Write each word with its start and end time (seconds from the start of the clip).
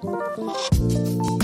Yeah, 0.00 0.10
yeah, 0.38 1.37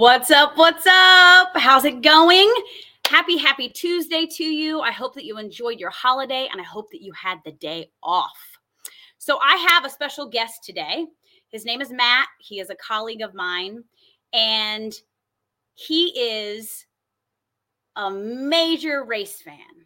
What's 0.00 0.30
up? 0.30 0.56
What's 0.56 0.86
up? 0.86 1.50
How's 1.56 1.84
it 1.84 2.00
going? 2.00 2.50
Happy, 3.06 3.36
happy 3.36 3.68
Tuesday 3.68 4.24
to 4.24 4.44
you. 4.44 4.80
I 4.80 4.92
hope 4.92 5.12
that 5.12 5.26
you 5.26 5.36
enjoyed 5.36 5.78
your 5.78 5.90
holiday 5.90 6.48
and 6.50 6.58
I 6.58 6.64
hope 6.64 6.90
that 6.92 7.02
you 7.02 7.12
had 7.12 7.36
the 7.44 7.52
day 7.52 7.90
off. 8.02 8.38
So, 9.18 9.38
I 9.42 9.56
have 9.68 9.84
a 9.84 9.90
special 9.90 10.26
guest 10.26 10.64
today. 10.64 11.04
His 11.50 11.66
name 11.66 11.82
is 11.82 11.92
Matt. 11.92 12.28
He 12.38 12.60
is 12.60 12.70
a 12.70 12.76
colleague 12.76 13.20
of 13.20 13.34
mine 13.34 13.84
and 14.32 14.94
he 15.74 16.18
is 16.18 16.86
a 17.96 18.10
major 18.10 19.04
race 19.04 19.42
fan. 19.42 19.84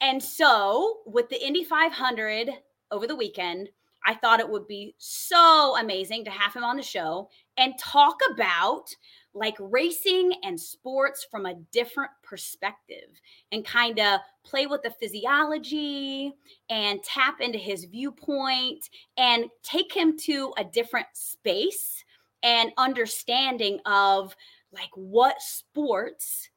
And 0.00 0.20
so, 0.20 1.02
with 1.06 1.28
the 1.28 1.40
Indy 1.46 1.62
500 1.62 2.50
over 2.90 3.06
the 3.06 3.14
weekend, 3.14 3.68
I 4.04 4.14
thought 4.14 4.40
it 4.40 4.50
would 4.50 4.66
be 4.66 4.96
so 4.98 5.76
amazing 5.78 6.24
to 6.24 6.30
have 6.32 6.54
him 6.54 6.64
on 6.64 6.76
the 6.76 6.82
show 6.82 7.28
and 7.56 7.74
talk 7.78 8.18
about 8.32 8.94
like 9.34 9.56
racing 9.58 10.32
and 10.42 10.60
sports 10.60 11.26
from 11.30 11.46
a 11.46 11.54
different 11.72 12.10
perspective 12.22 13.08
and 13.50 13.64
kind 13.64 13.98
of 13.98 14.20
play 14.44 14.66
with 14.66 14.82
the 14.82 14.90
physiology 14.90 16.32
and 16.68 17.02
tap 17.02 17.40
into 17.40 17.58
his 17.58 17.84
viewpoint 17.84 18.88
and 19.16 19.46
take 19.62 19.92
him 19.92 20.18
to 20.18 20.52
a 20.58 20.64
different 20.64 21.06
space 21.14 22.04
and 22.42 22.72
understanding 22.76 23.78
of 23.86 24.36
like 24.72 24.90
what 24.94 25.40
sports 25.40 26.50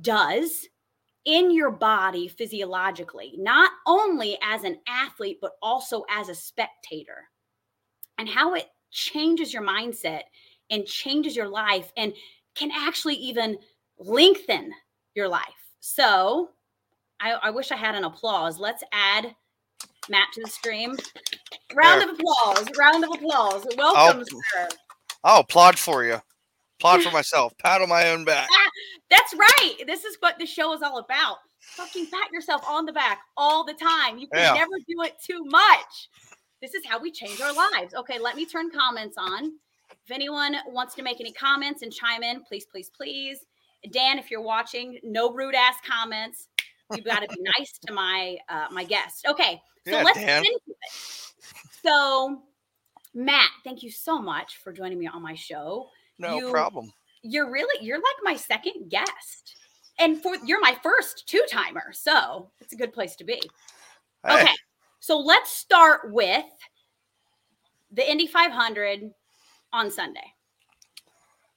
does 0.00 0.68
in 1.24 1.50
your 1.50 1.70
body 1.70 2.28
physiologically, 2.28 3.34
not 3.38 3.70
only 3.86 4.38
as 4.42 4.64
an 4.64 4.78
athlete, 4.86 5.38
but 5.40 5.52
also 5.60 6.04
as 6.10 6.28
a 6.28 6.34
spectator, 6.34 7.28
and 8.18 8.28
how 8.28 8.54
it 8.54 8.68
changes 8.90 9.52
your 9.52 9.62
mindset 9.62 10.22
and 10.70 10.84
changes 10.86 11.34
your 11.36 11.48
life 11.48 11.92
and 11.96 12.12
can 12.54 12.70
actually 12.74 13.14
even 13.16 13.58
lengthen 13.98 14.72
your 15.14 15.28
life. 15.28 15.42
So, 15.80 16.50
I, 17.20 17.32
I 17.32 17.50
wish 17.50 17.72
I 17.72 17.76
had 17.76 17.94
an 17.94 18.04
applause. 18.04 18.58
Let's 18.58 18.82
add 18.92 19.34
Matt 20.08 20.28
to 20.34 20.42
the 20.42 20.50
stream. 20.50 20.96
Round 21.74 22.00
There. 22.02 22.10
of 22.10 22.18
applause. 22.18 22.66
Round 22.78 23.04
of 23.04 23.10
applause. 23.14 23.66
Welcome, 23.76 24.24
sir. 24.54 24.68
I'll 25.24 25.40
applaud 25.40 25.78
for 25.78 26.04
you. 26.04 26.20
Applaud 26.78 27.02
for 27.02 27.10
myself. 27.10 27.52
Pat 27.58 27.82
on 27.82 27.88
my 27.88 28.10
own 28.10 28.24
back. 28.24 28.48
That's 29.10 29.34
right. 29.34 29.74
This 29.86 30.04
is 30.04 30.16
what 30.20 30.38
the 30.38 30.46
show 30.46 30.72
is 30.74 30.82
all 30.82 30.98
about. 30.98 31.38
Fucking 31.60 32.06
pat 32.06 32.30
yourself 32.32 32.62
on 32.68 32.86
the 32.86 32.92
back 32.92 33.20
all 33.36 33.64
the 33.64 33.74
time. 33.74 34.18
You 34.18 34.28
can 34.28 34.40
Yeah. 34.40 34.52
never 34.54 34.76
do 34.86 35.02
it 35.02 35.16
too 35.24 35.44
much. 35.44 36.08
This 36.60 36.74
is 36.74 36.84
how 36.86 37.00
we 37.00 37.10
change 37.10 37.40
our 37.40 37.52
lives. 37.52 37.94
Okay, 37.94 38.18
let 38.18 38.36
me 38.36 38.44
turn 38.44 38.70
comments 38.70 39.16
on. 39.18 39.52
If 39.90 40.10
anyone 40.10 40.56
wants 40.66 40.94
to 40.96 41.02
make 41.02 41.20
any 41.20 41.32
comments 41.32 41.82
and 41.82 41.92
chime 41.92 42.22
in, 42.22 42.42
please, 42.42 42.66
please, 42.70 42.90
please. 42.90 43.38
Dan, 43.92 44.18
if 44.18 44.30
you're 44.30 44.42
watching, 44.42 44.98
no 45.04 45.32
rude 45.32 45.54
ass 45.54 45.76
comments. 45.88 46.48
You've 46.94 47.04
got 47.04 47.20
to 47.20 47.28
be 47.28 47.40
nice 47.58 47.72
to 47.86 47.92
my 47.92 48.38
uh, 48.48 48.66
my 48.72 48.84
guest. 48.84 49.26
Okay, 49.28 49.60
so 49.86 49.92
Yeah, 49.98 50.02
let's 50.02 50.18
Dan. 50.18 50.42
get 50.42 50.52
into 50.52 50.70
it. 50.70 51.32
So, 51.82 52.42
Matt, 53.14 53.50
thank 53.64 53.82
you 53.82 53.90
so 53.90 54.18
much 54.20 54.56
for 54.58 54.72
joining 54.72 54.98
me 54.98 55.06
on 55.06 55.22
my 55.22 55.34
show 55.34 55.88
No 56.18 56.36
You- 56.38 56.50
problem. 56.50 56.92
you're 57.22 57.50
really 57.50 57.84
you're 57.84 57.98
like 57.98 58.16
my 58.22 58.34
second 58.36 58.88
guest 58.90 59.56
and 59.98 60.20
for 60.22 60.34
you're 60.44 60.60
my 60.60 60.76
first 60.82 61.26
two 61.28 61.42
timer 61.50 61.92
so 61.92 62.48
it's 62.60 62.72
a 62.72 62.76
good 62.76 62.92
place 62.92 63.16
to 63.16 63.24
be 63.24 63.40
Hey, 64.26 64.42
okay 64.42 64.52
so 65.00 65.18
let's 65.18 65.50
start 65.52 66.12
with 66.12 66.44
the 67.92 68.08
indy 68.10 68.26
500 68.26 69.10
on 69.72 69.90
sunday 69.90 70.32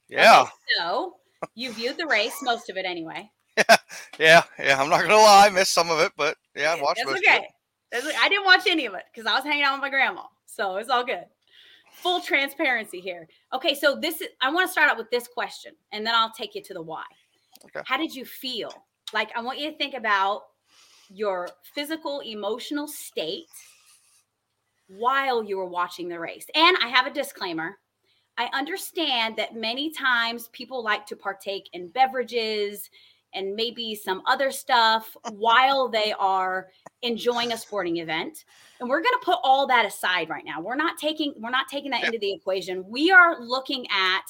Yeah. 0.10 0.42
Okay, 0.42 0.52
so 0.78 1.16
you 1.56 1.72
viewed 1.72 1.98
the 1.98 2.08
race 2.08 2.36
most 2.44 2.70
of 2.70 2.78
it 2.78 2.86
anyway 2.86 3.30
Yeah. 3.58 3.76
Yeah. 4.20 4.44
yeah. 4.60 4.82
I'm 4.82 4.90
not 4.90 5.02
gonna 5.02 5.16
lie, 5.16 5.48
I 5.48 5.50
missed 5.50 5.74
some 5.74 5.90
of 5.90 6.00
it, 6.00 6.12
but 6.16 6.38
yeah, 6.56 6.74
I 6.74 6.82
watched 6.82 6.98
That's 6.98 7.10
most 7.12 7.24
okay 7.28 7.38
it. 7.46 7.52
That's 7.92 8.06
okay. 8.06 8.16
i 8.20 8.30
didn't 8.30 8.46
watch 8.46 8.68
any 8.68 8.86
of 8.86 8.94
it 8.94 9.04
because 9.14 9.26
i 9.30 9.34
was 9.36 9.44
hanging 9.44 9.64
out 9.64 9.74
with 9.74 9.82
my 9.82 9.90
grandma 9.90 10.24
so 10.46 10.78
it's 10.78 10.90
all 10.90 11.04
good 11.06 11.24
full 11.92 12.22
transparency 12.22 13.00
here 13.02 13.28
okay 13.54 13.76
so 13.76 13.98
this 14.00 14.22
is 14.22 14.30
i 14.42 14.50
want 14.50 14.66
to 14.68 14.72
start 14.72 14.90
out 14.90 14.98
with 14.98 15.10
this 15.12 15.28
question 15.28 15.74
and 15.92 16.06
then 16.06 16.16
i'll 16.16 16.32
take 16.32 16.56
you 16.56 16.62
to 16.64 16.74
the 16.74 16.82
why 16.82 17.04
Okay. 17.66 17.82
how 17.86 17.98
did 17.98 18.14
you 18.16 18.24
feel 18.26 18.72
like 19.14 19.30
i 19.36 19.42
want 19.42 19.60
you 19.60 19.70
to 19.72 19.78
think 19.78 19.94
about 19.94 20.42
your 21.14 21.50
physical 21.76 22.22
emotional 22.22 22.88
state 22.88 23.48
while 24.88 25.44
you 25.44 25.58
were 25.58 25.68
watching 25.68 26.08
the 26.10 26.20
race. 26.20 26.46
And 26.56 26.78
i 26.84 26.88
have 26.88 27.08
a 27.08 27.14
disclaimer. 27.14 27.78
I 28.38 28.50
understand 28.54 29.36
that 29.38 29.56
many 29.56 29.92
times 29.92 30.50
people 30.50 30.84
like 30.84 31.06
to 31.08 31.16
partake 31.16 31.70
in 31.74 31.90
beverages 31.90 32.90
and 33.34 33.56
maybe 33.56 33.96
some 33.96 34.22
other 34.26 34.52
stuff 34.52 35.16
while 35.32 35.88
they 35.90 36.14
are 36.20 36.68
enjoying 37.02 37.54
a 37.54 37.58
sporting 37.58 37.98
event. 37.98 38.46
And 38.80 38.90
we're 38.90 39.02
going 39.02 39.14
to 39.20 39.26
put 39.26 39.40
all 39.44 39.68
that 39.68 39.86
aside 39.86 40.30
right 40.30 40.46
now. 40.46 40.62
We're 40.62 40.76
not 40.76 40.98
taking 40.98 41.34
we're 41.38 41.52
not 41.52 41.68
taking 41.68 41.92
that 41.92 42.04
into 42.04 42.20
the 42.20 42.34
equation. 42.34 42.84
We 42.88 43.12
are 43.12 43.40
looking 43.40 43.86
at 43.92 44.24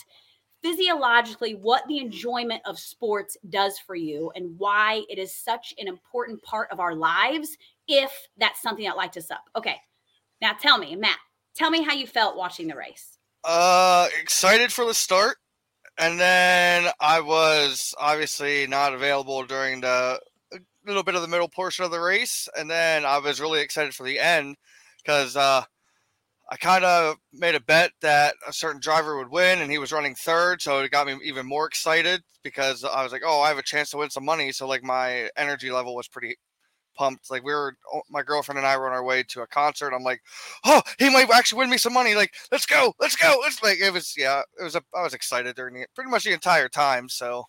physiologically 0.64 1.56
what 1.56 1.86
the 1.88 1.98
enjoyment 1.98 2.62
of 2.66 2.78
sports 2.80 3.36
does 3.50 3.80
for 3.80 3.96
you 3.96 4.32
and 4.36 4.58
why 4.60 5.04
it 5.10 5.18
is 5.18 5.34
such 5.36 5.74
an 5.80 5.88
important 5.88 6.42
part 6.44 6.70
of 6.72 6.80
our 6.80 6.96
lives 6.96 7.58
if 7.88 8.12
that's 8.38 8.62
something 8.62 8.86
that 8.86 8.98
lights 8.98 9.18
us 9.18 9.32
up 9.32 9.44
okay 9.56 9.78
now 10.42 10.52
tell 10.60 10.78
me 10.78 10.96
matt 10.96 11.18
tell 11.56 11.70
me 11.72 11.82
how 11.84 11.94
you 11.94 12.06
felt 12.08 12.38
watching 12.38 12.68
the 12.68 12.76
race 12.76 13.18
Uh 13.44 14.08
excited 14.22 14.72
for 14.72 14.86
the 14.86 14.94
start. 14.94 15.38
And 15.98 16.20
then 16.20 16.92
I 17.00 17.20
was 17.22 17.94
obviously 18.00 18.66
not 18.68 18.94
available 18.94 19.44
during 19.46 19.82
the 19.82 20.20
a 20.54 20.60
little 20.86 21.04
bit 21.04 21.16
of 21.16 21.22
the 21.22 21.28
middle 21.28 21.50
portion 21.50 21.86
of 21.86 21.92
the 21.92 22.00
race. 22.00 22.48
And 22.58 22.70
then 22.70 23.06
I 23.06 23.18
was 23.20 23.42
really 23.42 23.62
excited 23.62 23.94
for 23.94 24.04
the 24.04 24.20
end 24.20 24.56
because 25.04 25.36
uh 25.36 25.64
I 26.52 26.58
kind 26.58 26.84
of 26.84 27.16
made 27.34 27.56
a 27.56 27.62
bet 27.62 27.94
that 28.02 28.36
a 28.48 28.54
certain 28.54 28.82
driver 28.82 29.18
would 29.18 29.32
win, 29.32 29.62
and 29.62 29.72
he 29.72 29.78
was 29.78 29.94
running 29.94 30.16
third, 30.16 30.62
so 30.62 30.80
it 30.80 30.92
got 30.92 31.08
me 31.08 31.18
even 31.24 31.46
more 31.48 31.66
excited 31.66 32.22
because 32.44 32.84
I 32.84 33.04
was 33.04 33.14
like, 33.14 33.24
"Oh, 33.26 33.42
I 33.42 33.48
have 33.50 33.58
a 33.58 33.64
chance 33.64 33.90
to 33.92 33.98
win 33.98 34.10
some 34.10 34.26
money." 34.26 34.52
So 34.52 34.68
like 34.68 34.84
my 34.84 35.30
energy 35.38 35.72
level 35.72 35.96
was 35.96 36.10
pretty 36.10 36.36
pumped. 36.98 37.32
Like 37.32 37.44
we 37.44 37.54
were, 37.54 37.76
oh, 37.94 38.02
my 38.10 38.24
girlfriend 38.24 38.60
and 38.60 38.68
I 38.68 38.78
were 38.78 38.88
on 38.88 38.94
our 38.94 39.04
way 39.04 39.24
to 39.30 39.42
a 39.44 39.48
concert. 39.48 39.94
I'm 39.94 40.04
like, 40.04 40.22
"Oh, 40.66 40.82
he 41.00 41.10
might 41.12 41.30
actually 41.32 41.60
win 41.60 41.70
me 41.72 41.78
some 41.78 41.94
money!" 41.94 42.16
Like, 42.16 42.34
let's 42.52 42.66
go, 42.68 42.94
let's 43.00 43.16
go. 43.18 43.36
It's 43.46 43.64
like 43.64 43.80
it 43.80 43.94
was, 43.94 44.16
yeah, 44.18 44.42
it 44.60 44.64
was. 44.64 44.76
A, 44.76 44.84
I 44.96 45.04
was 45.04 45.14
excited 45.16 45.56
during 45.56 45.76
the, 45.76 45.88
pretty 45.96 46.12
much 46.12 46.26
the 46.26 46.34
entire 46.34 46.70
time. 46.70 47.10
So 47.10 47.46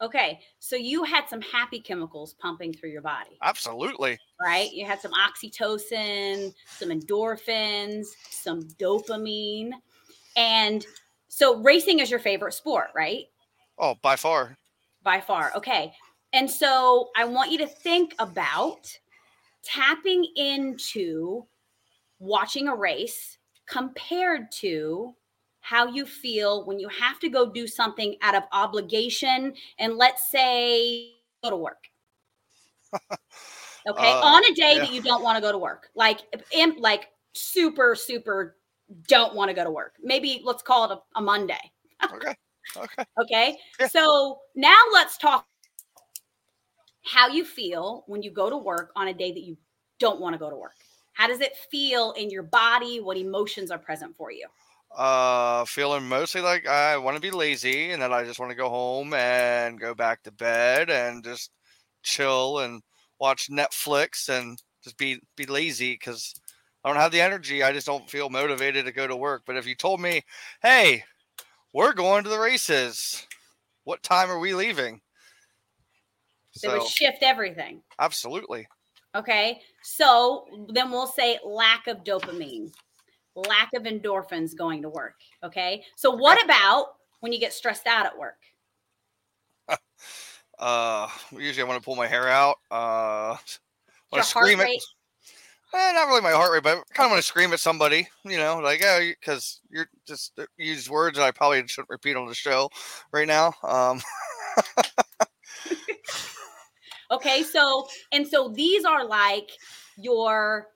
okay 0.00 0.40
so 0.58 0.76
you 0.76 1.04
had 1.04 1.28
some 1.28 1.40
happy 1.40 1.80
chemicals 1.80 2.34
pumping 2.34 2.72
through 2.72 2.90
your 2.90 3.02
body 3.02 3.38
absolutely, 3.42 4.18
right? 4.40 4.72
You 4.72 4.86
had 4.86 5.00
some 5.00 5.12
oxytocin, 5.12 6.54
some 6.66 6.88
endorphins, 6.88 8.06
some 8.30 8.62
dopamine. 8.80 9.70
And 10.36 10.86
so 11.28 11.56
racing 11.62 11.98
is 11.98 12.10
your 12.10 12.20
favorite 12.20 12.54
sport, 12.54 12.88
right? 12.94 13.26
oh, 13.78 13.96
by 14.02 14.16
far, 14.16 14.56
By 15.02 15.20
far. 15.20 15.52
Okay. 15.56 15.92
And 16.32 16.48
so 16.48 17.10
I 17.16 17.24
want 17.24 17.50
you 17.50 17.58
to 17.58 17.66
think 17.66 18.14
about 18.18 18.96
tapping 19.62 20.26
into 20.36 21.46
watching 22.18 22.68
a 22.68 22.76
race 22.76 23.38
compared 23.66 24.50
to 24.52 25.14
how 25.60 25.86
you 25.86 26.04
feel 26.06 26.64
when 26.66 26.78
you 26.78 26.88
have 26.88 27.18
to 27.20 27.28
go 27.28 27.50
do 27.50 27.66
something 27.66 28.16
out 28.22 28.34
of 28.34 28.42
obligation 28.52 29.54
and 29.78 29.96
let's 29.96 30.30
say 30.30 31.12
go 31.42 31.50
to 31.50 31.56
work. 31.56 31.84
Okay, 33.88 34.10
Uh, 34.12 34.20
on 34.20 34.44
a 34.44 34.54
day 34.54 34.74
yeah. 34.74 34.80
that 34.80 34.92
you 34.92 35.00
don't 35.00 35.22
want 35.22 35.36
to 35.36 35.40
go 35.40 35.50
to 35.50 35.56
work, 35.56 35.88
like 35.94 36.20
imp, 36.52 36.78
like 36.80 37.08
super 37.32 37.94
super 37.94 38.56
don't 39.08 39.34
want 39.34 39.48
to 39.48 39.54
go 39.54 39.64
to 39.64 39.70
work. 39.70 39.94
Maybe 40.02 40.42
let's 40.44 40.62
call 40.62 40.90
it 40.90 40.98
a, 40.98 41.18
a 41.18 41.22
Monday. 41.22 41.72
okay, 42.04 42.34
okay. 42.76 43.04
Okay. 43.22 43.56
Yeah. 43.78 43.88
So 43.88 44.38
now 44.54 44.76
let's 44.92 45.16
talk 45.16 45.46
how 47.04 47.28
you 47.28 47.44
feel 47.44 48.04
when 48.06 48.22
you 48.22 48.30
go 48.30 48.50
to 48.50 48.56
work 48.56 48.92
on 48.96 49.08
a 49.08 49.14
day 49.14 49.32
that 49.32 49.40
you 49.42 49.56
don't 49.98 50.20
want 50.20 50.34
to 50.34 50.38
go 50.38 50.50
to 50.50 50.56
work. 50.56 50.74
How 51.14 51.26
does 51.26 51.40
it 51.40 51.56
feel 51.70 52.12
in 52.12 52.30
your 52.30 52.42
body? 52.42 53.00
What 53.00 53.16
emotions 53.16 53.70
are 53.70 53.78
present 53.78 54.16
for 54.16 54.30
you? 54.30 54.46
Uh, 54.96 55.64
feeling 55.66 56.08
mostly 56.08 56.40
like 56.40 56.66
I 56.66 56.96
want 56.96 57.16
to 57.16 57.20
be 57.20 57.30
lazy 57.30 57.92
and 57.92 58.02
then 58.02 58.12
I 58.12 58.24
just 58.24 58.40
want 58.40 58.50
to 58.50 58.56
go 58.56 58.68
home 58.68 59.14
and 59.14 59.78
go 59.78 59.94
back 59.94 60.22
to 60.24 60.32
bed 60.32 60.90
and 60.90 61.22
just 61.22 61.52
chill 62.02 62.58
and 62.58 62.82
watch 63.20 63.48
Netflix 63.50 64.28
and 64.28 64.60
just 64.82 64.98
be 64.98 65.20
be 65.36 65.46
lazy 65.46 65.92
because 65.92 66.34
I 66.84 66.88
don't 66.88 67.00
have 67.00 67.12
the 67.12 67.20
energy. 67.20 67.62
I 67.62 67.72
just 67.72 67.86
don't 67.86 68.08
feel 68.10 68.30
motivated 68.30 68.86
to 68.86 68.92
go 68.92 69.06
to 69.06 69.16
work. 69.16 69.42
But 69.46 69.56
if 69.56 69.66
you 69.66 69.74
told 69.74 70.00
me, 70.00 70.22
hey, 70.62 71.04
we're 71.72 71.92
going 71.92 72.24
to 72.24 72.30
the 72.30 72.38
races, 72.38 73.26
what 73.84 74.02
time 74.02 74.30
are 74.30 74.38
we 74.38 74.54
leaving? 74.54 75.00
It 76.62 76.68
would 76.68 76.86
shift 76.86 77.22
everything. 77.22 77.82
absolutely. 77.98 78.66
Okay. 79.14 79.60
So 79.82 80.46
then 80.68 80.90
we'll 80.90 81.06
say 81.06 81.38
lack 81.44 81.86
of 81.86 82.04
dopamine, 82.04 82.72
lack 83.34 83.70
of 83.74 83.84
endorphins 83.84 84.56
going 84.56 84.82
to 84.82 84.88
work. 84.88 85.14
Okay. 85.44 85.84
So 85.96 86.10
what 86.10 86.42
about 86.44 86.86
when 87.20 87.32
you 87.32 87.40
get 87.40 87.52
stressed 87.52 87.86
out 87.86 88.06
at 88.06 88.18
work? 88.18 88.38
Uh, 90.58 91.08
usually 91.32 91.62
I 91.62 91.66
want 91.66 91.80
to 91.80 91.82
pull 91.82 91.96
my 91.96 92.06
hair 92.06 92.28
out. 92.28 92.56
Uh, 92.70 93.34
Your 94.12 94.18
want 94.18 94.26
to 94.26 94.34
heart 94.34 94.46
scream 94.46 94.60
at? 94.60 94.66
Eh, 94.66 95.92
not 95.92 96.08
really 96.08 96.20
my 96.20 96.32
heart 96.32 96.52
rate, 96.52 96.62
but 96.62 96.76
I 96.76 96.82
kind 96.92 97.06
of 97.06 97.12
want 97.12 97.22
to 97.22 97.26
scream 97.26 97.54
at 97.54 97.60
somebody, 97.60 98.06
you 98.26 98.36
know, 98.36 98.58
like, 98.58 98.82
oh, 98.84 99.10
because 99.18 99.62
you're 99.70 99.88
just 100.06 100.38
uh, 100.38 100.44
use 100.58 100.90
words 100.90 101.16
that 101.16 101.24
I 101.24 101.30
probably 101.30 101.66
shouldn't 101.66 101.88
repeat 101.88 102.14
on 102.14 102.26
the 102.26 102.34
show 102.34 102.68
right 103.10 103.26
now. 103.26 103.54
Um, 103.62 104.02
Okay. 107.10 107.42
So, 107.42 107.88
and 108.12 108.26
so 108.26 108.48
these 108.48 108.84
are 108.84 109.04
like 109.04 109.50
your 109.96 110.68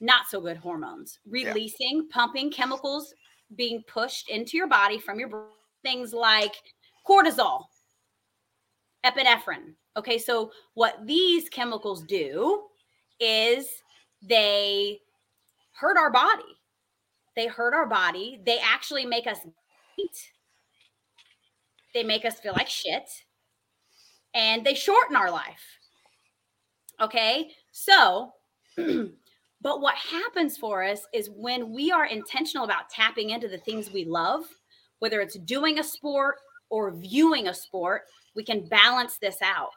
not 0.00 0.26
so 0.28 0.40
good 0.40 0.56
hormones 0.56 1.18
releasing, 1.28 2.08
pumping 2.08 2.50
chemicals 2.50 3.14
being 3.56 3.82
pushed 3.86 4.30
into 4.30 4.56
your 4.56 4.66
body 4.66 4.98
from 4.98 5.18
your 5.18 5.28
brain. 5.28 5.44
Things 5.82 6.14
like 6.14 6.54
cortisol, 7.06 7.64
epinephrine. 9.04 9.74
Okay. 9.96 10.18
So, 10.18 10.50
what 10.72 11.06
these 11.06 11.48
chemicals 11.50 12.02
do 12.04 12.62
is 13.20 13.68
they 14.22 15.00
hurt 15.72 15.98
our 15.98 16.10
body. 16.10 16.42
They 17.36 17.46
hurt 17.46 17.74
our 17.74 17.86
body. 17.86 18.40
They 18.46 18.58
actually 18.60 19.04
make 19.04 19.26
us 19.26 19.38
eat. 19.98 20.30
They 21.92 22.02
make 22.02 22.24
us 22.24 22.40
feel 22.40 22.54
like 22.54 22.68
shit 22.68 23.08
and 24.34 24.64
they 24.64 24.74
shorten 24.74 25.16
our 25.16 25.30
life. 25.30 25.78
Okay. 27.00 27.50
So, 27.72 28.32
but 29.64 29.80
what 29.80 29.96
happens 29.96 30.58
for 30.58 30.84
us 30.84 31.06
is 31.14 31.30
when 31.30 31.72
we 31.72 31.90
are 31.90 32.04
intentional 32.04 32.66
about 32.66 32.90
tapping 32.90 33.30
into 33.30 33.48
the 33.48 33.58
things 33.58 33.90
we 33.90 34.04
love, 34.04 34.44
whether 34.98 35.22
it's 35.22 35.38
doing 35.38 35.78
a 35.78 35.84
sport 35.84 36.36
or 36.68 36.92
viewing 36.92 37.48
a 37.48 37.54
sport, 37.54 38.02
we 38.36 38.44
can 38.44 38.68
balance 38.68 39.16
this 39.16 39.38
out. 39.42 39.70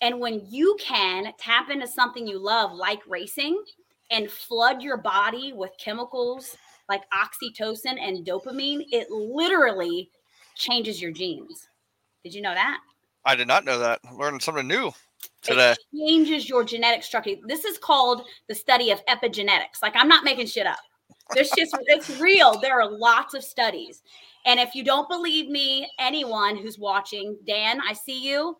And 0.00 0.20
when 0.20 0.40
you 0.48 0.74
can 0.80 1.34
tap 1.38 1.68
into 1.68 1.86
something 1.86 2.26
you 2.26 2.38
love, 2.38 2.72
like 2.72 3.00
racing, 3.06 3.62
and 4.10 4.30
flood 4.30 4.80
your 4.80 4.96
body 4.96 5.52
with 5.52 5.72
chemicals 5.78 6.56
like 6.88 7.02
oxytocin 7.10 8.00
and 8.00 8.26
dopamine, 8.26 8.86
it 8.90 9.10
literally 9.10 10.10
changes 10.54 11.02
your 11.02 11.12
genes. 11.12 11.68
Did 12.24 12.32
you 12.32 12.40
know 12.40 12.54
that? 12.54 12.78
I 13.26 13.34
did 13.34 13.48
not 13.48 13.66
know 13.66 13.80
that. 13.80 14.00
Learning 14.16 14.40
something 14.40 14.66
new 14.66 14.92
today. 15.42 15.72
It 15.72 15.78
changes 15.96 16.48
your 16.48 16.64
genetic 16.64 17.02
structure. 17.02 17.34
This 17.46 17.64
is 17.64 17.78
called 17.78 18.22
the 18.48 18.54
study 18.54 18.90
of 18.90 19.04
epigenetics. 19.06 19.82
Like 19.82 19.94
I'm 19.96 20.08
not 20.08 20.24
making 20.24 20.46
shit 20.46 20.66
up. 20.66 20.78
There's 21.34 21.50
just 21.50 21.76
it's 21.86 22.18
real. 22.20 22.58
There 22.60 22.80
are 22.80 22.90
lots 22.90 23.34
of 23.34 23.44
studies. 23.44 24.02
And 24.46 24.58
if 24.58 24.74
you 24.74 24.82
don't 24.82 25.08
believe 25.08 25.50
me, 25.50 25.90
anyone 25.98 26.56
who's 26.56 26.78
watching, 26.78 27.36
Dan, 27.46 27.80
I 27.86 27.92
see 27.92 28.26
you. 28.26 28.56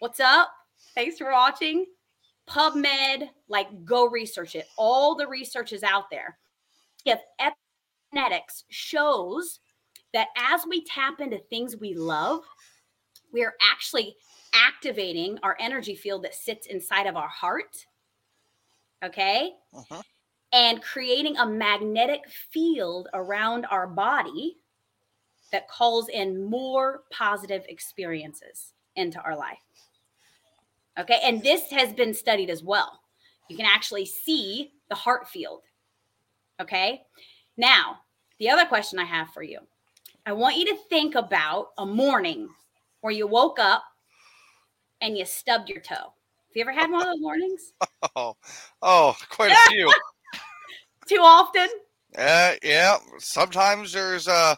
What's 0.00 0.20
up? 0.20 0.50
Thanks 0.94 1.18
for 1.18 1.30
watching. 1.30 1.86
PubMed, 2.48 3.28
like 3.48 3.68
go 3.84 4.08
research 4.08 4.54
it. 4.54 4.66
All 4.76 5.14
the 5.14 5.26
research 5.26 5.72
is 5.72 5.82
out 5.82 6.10
there. 6.10 6.38
If 7.04 7.20
epigenetics 7.40 8.64
shows 8.70 9.60
that 10.14 10.28
as 10.36 10.62
we 10.68 10.84
tap 10.84 11.20
into 11.20 11.38
things 11.38 11.76
we 11.76 11.94
love, 11.94 12.40
we 13.32 13.44
are 13.44 13.54
actually 13.60 14.16
activating 14.54 15.38
our 15.42 15.56
energy 15.60 15.94
field 15.94 16.22
that 16.24 16.34
sits 16.34 16.66
inside 16.66 17.06
of 17.06 17.16
our 17.16 17.28
heart. 17.28 17.86
Okay. 19.02 19.56
Mhm. 19.72 20.02
And 20.52 20.82
creating 20.82 21.36
a 21.36 21.46
magnetic 21.46 22.28
field 22.28 23.08
around 23.12 23.66
our 23.66 23.86
body 23.86 24.58
that 25.52 25.68
calls 25.68 26.08
in 26.08 26.44
more 26.44 27.04
positive 27.10 27.64
experiences 27.68 28.74
into 28.96 29.20
our 29.20 29.36
life. 29.36 29.62
Okay. 30.98 31.20
And 31.22 31.42
this 31.42 31.70
has 31.70 31.92
been 31.92 32.12
studied 32.12 32.50
as 32.50 32.62
well. 32.62 33.02
You 33.48 33.56
can 33.56 33.66
actually 33.66 34.04
see 34.04 34.72
the 34.88 34.94
heart 34.94 35.28
field. 35.28 35.64
Okay. 36.60 37.06
Now, 37.56 38.04
the 38.38 38.48
other 38.50 38.66
question 38.66 38.98
I 38.98 39.04
have 39.04 39.32
for 39.32 39.42
you 39.42 39.66
I 40.26 40.32
want 40.32 40.56
you 40.56 40.66
to 40.66 40.76
think 40.90 41.14
about 41.14 41.68
a 41.78 41.86
morning 41.86 42.50
where 43.00 43.12
you 43.12 43.26
woke 43.26 43.58
up 43.58 43.84
and 45.00 45.16
you 45.16 45.24
stubbed 45.24 45.68
your 45.68 45.80
toe. 45.80 45.94
Have 45.94 46.54
you 46.54 46.62
ever 46.62 46.72
had 46.72 46.90
one 46.90 47.02
of 47.02 47.06
those 47.06 47.20
mornings? 47.20 47.72
Oh, 48.14 48.36
oh, 48.80 49.16
quite 49.28 49.50
a 49.50 49.56
few. 49.70 49.92
Too 51.08 51.20
often? 51.20 51.68
Yeah, 52.14 52.54
yeah. 52.62 52.96
Sometimes 53.18 53.92
there's 53.92 54.28
uh 54.28 54.54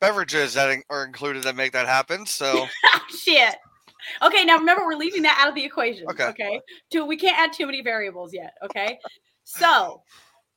beverages 0.00 0.54
that 0.54 0.82
are 0.88 1.04
included 1.04 1.42
that 1.42 1.56
make 1.56 1.72
that 1.72 1.86
happen. 1.86 2.24
So 2.24 2.66
Shit. 3.10 3.56
Okay, 4.22 4.44
now 4.44 4.58
remember 4.58 4.84
we're 4.86 4.94
leaving 4.94 5.22
that 5.22 5.38
out 5.40 5.48
of 5.48 5.54
the 5.54 5.64
equation. 5.64 6.06
Okay. 6.08 6.26
Okay. 6.26 6.60
Too, 6.90 7.04
we 7.04 7.16
can't 7.16 7.38
add 7.38 7.52
too 7.52 7.66
many 7.66 7.82
variables 7.82 8.32
yet. 8.32 8.54
Okay. 8.64 8.98
So 9.44 10.02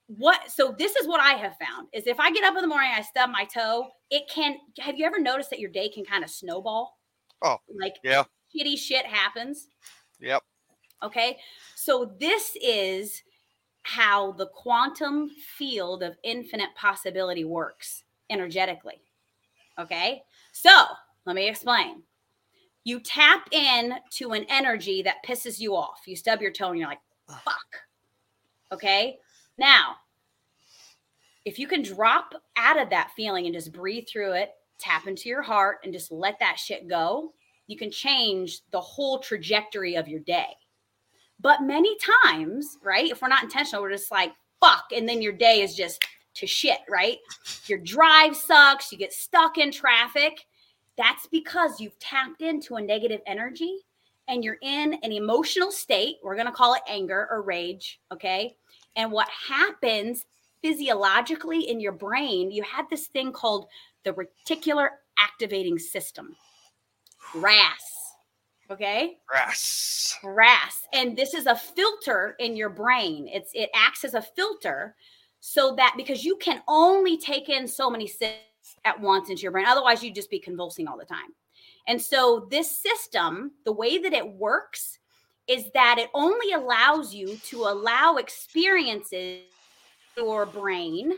what 0.07 0.51
so 0.51 0.75
this 0.77 0.95
is 0.95 1.07
what 1.07 1.19
I 1.19 1.33
have 1.33 1.55
found 1.57 1.87
is 1.93 2.07
if 2.07 2.19
I 2.19 2.31
get 2.31 2.43
up 2.43 2.55
in 2.55 2.61
the 2.61 2.67
morning, 2.67 2.91
I 2.93 3.01
stub 3.01 3.29
my 3.29 3.45
toe, 3.45 3.87
it 4.09 4.23
can 4.29 4.57
have 4.79 4.97
you 4.97 5.05
ever 5.05 5.19
noticed 5.19 5.49
that 5.49 5.59
your 5.59 5.71
day 5.71 5.89
can 5.89 6.05
kind 6.05 6.23
of 6.23 6.29
snowball? 6.29 6.97
Oh, 7.41 7.57
like 7.79 7.95
yeah. 8.03 8.23
Shitty 8.55 8.77
shit 8.77 9.05
happens. 9.05 9.67
Yep. 10.19 10.41
Okay. 11.01 11.37
So 11.75 12.13
this 12.19 12.55
is 12.61 13.23
how 13.83 14.31
the 14.33 14.47
quantum 14.47 15.29
field 15.29 16.03
of 16.03 16.17
infinite 16.23 16.69
possibility 16.75 17.43
works 17.43 18.03
energetically. 18.29 19.01
Okay. 19.79 20.23
So 20.51 20.71
let 21.25 21.35
me 21.35 21.49
explain. 21.49 22.03
You 22.85 22.99
tap 22.99 23.47
in 23.51 23.95
to 24.11 24.31
an 24.31 24.45
energy 24.49 25.01
that 25.03 25.25
pisses 25.25 25.59
you 25.59 25.75
off. 25.75 26.01
You 26.05 26.15
stub 26.15 26.41
your 26.41 26.51
toe 26.51 26.69
and 26.69 26.79
you're 26.79 26.89
like, 26.89 26.99
fuck. 27.27 27.65
Okay. 28.71 29.19
Now, 29.57 29.95
if 31.45 31.59
you 31.59 31.67
can 31.67 31.81
drop 31.81 32.33
out 32.57 32.81
of 32.81 32.89
that 32.89 33.11
feeling 33.15 33.45
and 33.45 33.53
just 33.53 33.73
breathe 33.73 34.05
through 34.07 34.33
it, 34.33 34.51
tap 34.79 35.07
into 35.07 35.29
your 35.29 35.41
heart 35.41 35.77
and 35.83 35.93
just 35.93 36.11
let 36.11 36.39
that 36.39 36.59
shit 36.59 36.87
go, 36.87 37.33
you 37.67 37.77
can 37.77 37.91
change 37.91 38.61
the 38.71 38.81
whole 38.81 39.19
trajectory 39.19 39.95
of 39.95 40.07
your 40.07 40.19
day. 40.21 40.47
But 41.39 41.61
many 41.61 41.95
times, 42.23 42.77
right, 42.83 43.09
if 43.09 43.21
we're 43.21 43.27
not 43.27 43.43
intentional, 43.43 43.81
we're 43.81 43.91
just 43.91 44.11
like, 44.11 44.31
fuck. 44.59 44.85
And 44.95 45.07
then 45.07 45.21
your 45.21 45.33
day 45.33 45.61
is 45.61 45.75
just 45.75 46.05
to 46.35 46.47
shit, 46.47 46.79
right? 46.89 47.17
Your 47.67 47.79
drive 47.79 48.35
sucks, 48.35 48.91
you 48.91 48.97
get 48.97 49.13
stuck 49.13 49.57
in 49.57 49.71
traffic. 49.71 50.45
That's 50.97 51.27
because 51.27 51.79
you've 51.79 51.97
tapped 51.99 52.41
into 52.41 52.75
a 52.75 52.81
negative 52.81 53.21
energy 53.27 53.77
and 54.27 54.43
you're 54.43 54.57
in 54.61 54.93
an 55.03 55.11
emotional 55.11 55.71
state. 55.71 56.15
We're 56.23 56.35
going 56.35 56.47
to 56.47 56.53
call 56.53 56.75
it 56.75 56.81
anger 56.87 57.27
or 57.29 57.41
rage. 57.41 57.99
Okay. 58.11 58.55
And 58.95 59.11
what 59.11 59.27
happens 59.29 60.25
physiologically 60.61 61.69
in 61.69 61.79
your 61.79 61.91
brain, 61.91 62.51
you 62.51 62.63
have 62.63 62.89
this 62.89 63.07
thing 63.07 63.31
called 63.31 63.67
the 64.03 64.13
reticular 64.13 64.89
activating 65.17 65.77
system, 65.77 66.35
RAS. 67.35 67.93
Okay. 68.71 69.17
Grass. 69.27 70.17
Grass. 70.21 70.87
And 70.93 71.17
this 71.17 71.33
is 71.33 71.45
a 71.45 71.55
filter 71.55 72.35
in 72.39 72.55
your 72.55 72.69
brain. 72.69 73.29
It's 73.31 73.51
it 73.53 73.69
acts 73.75 74.03
as 74.03 74.13
a 74.13 74.21
filter 74.21 74.95
so 75.39 75.75
that 75.75 75.93
because 75.97 76.23
you 76.23 76.37
can 76.37 76.61
only 76.67 77.17
take 77.17 77.49
in 77.49 77.67
so 77.67 77.89
many 77.89 78.07
signals 78.07 78.39
at 78.85 78.99
once 78.99 79.29
into 79.29 79.41
your 79.41 79.51
brain. 79.51 79.65
Otherwise, 79.67 80.03
you'd 80.03 80.15
just 80.15 80.29
be 80.29 80.39
convulsing 80.39 80.87
all 80.87 80.97
the 80.97 81.05
time. 81.05 81.33
And 81.87 82.01
so 82.01 82.47
this 82.49 82.81
system, 82.81 83.51
the 83.65 83.73
way 83.73 83.97
that 83.97 84.13
it 84.13 84.27
works 84.27 84.99
is 85.47 85.69
that 85.73 85.97
it 85.99 86.09
only 86.13 86.53
allows 86.53 87.13
you 87.13 87.35
to 87.49 87.63
allow 87.63 88.15
experiences 88.15 89.41
your 90.15 90.45
brain 90.45 91.13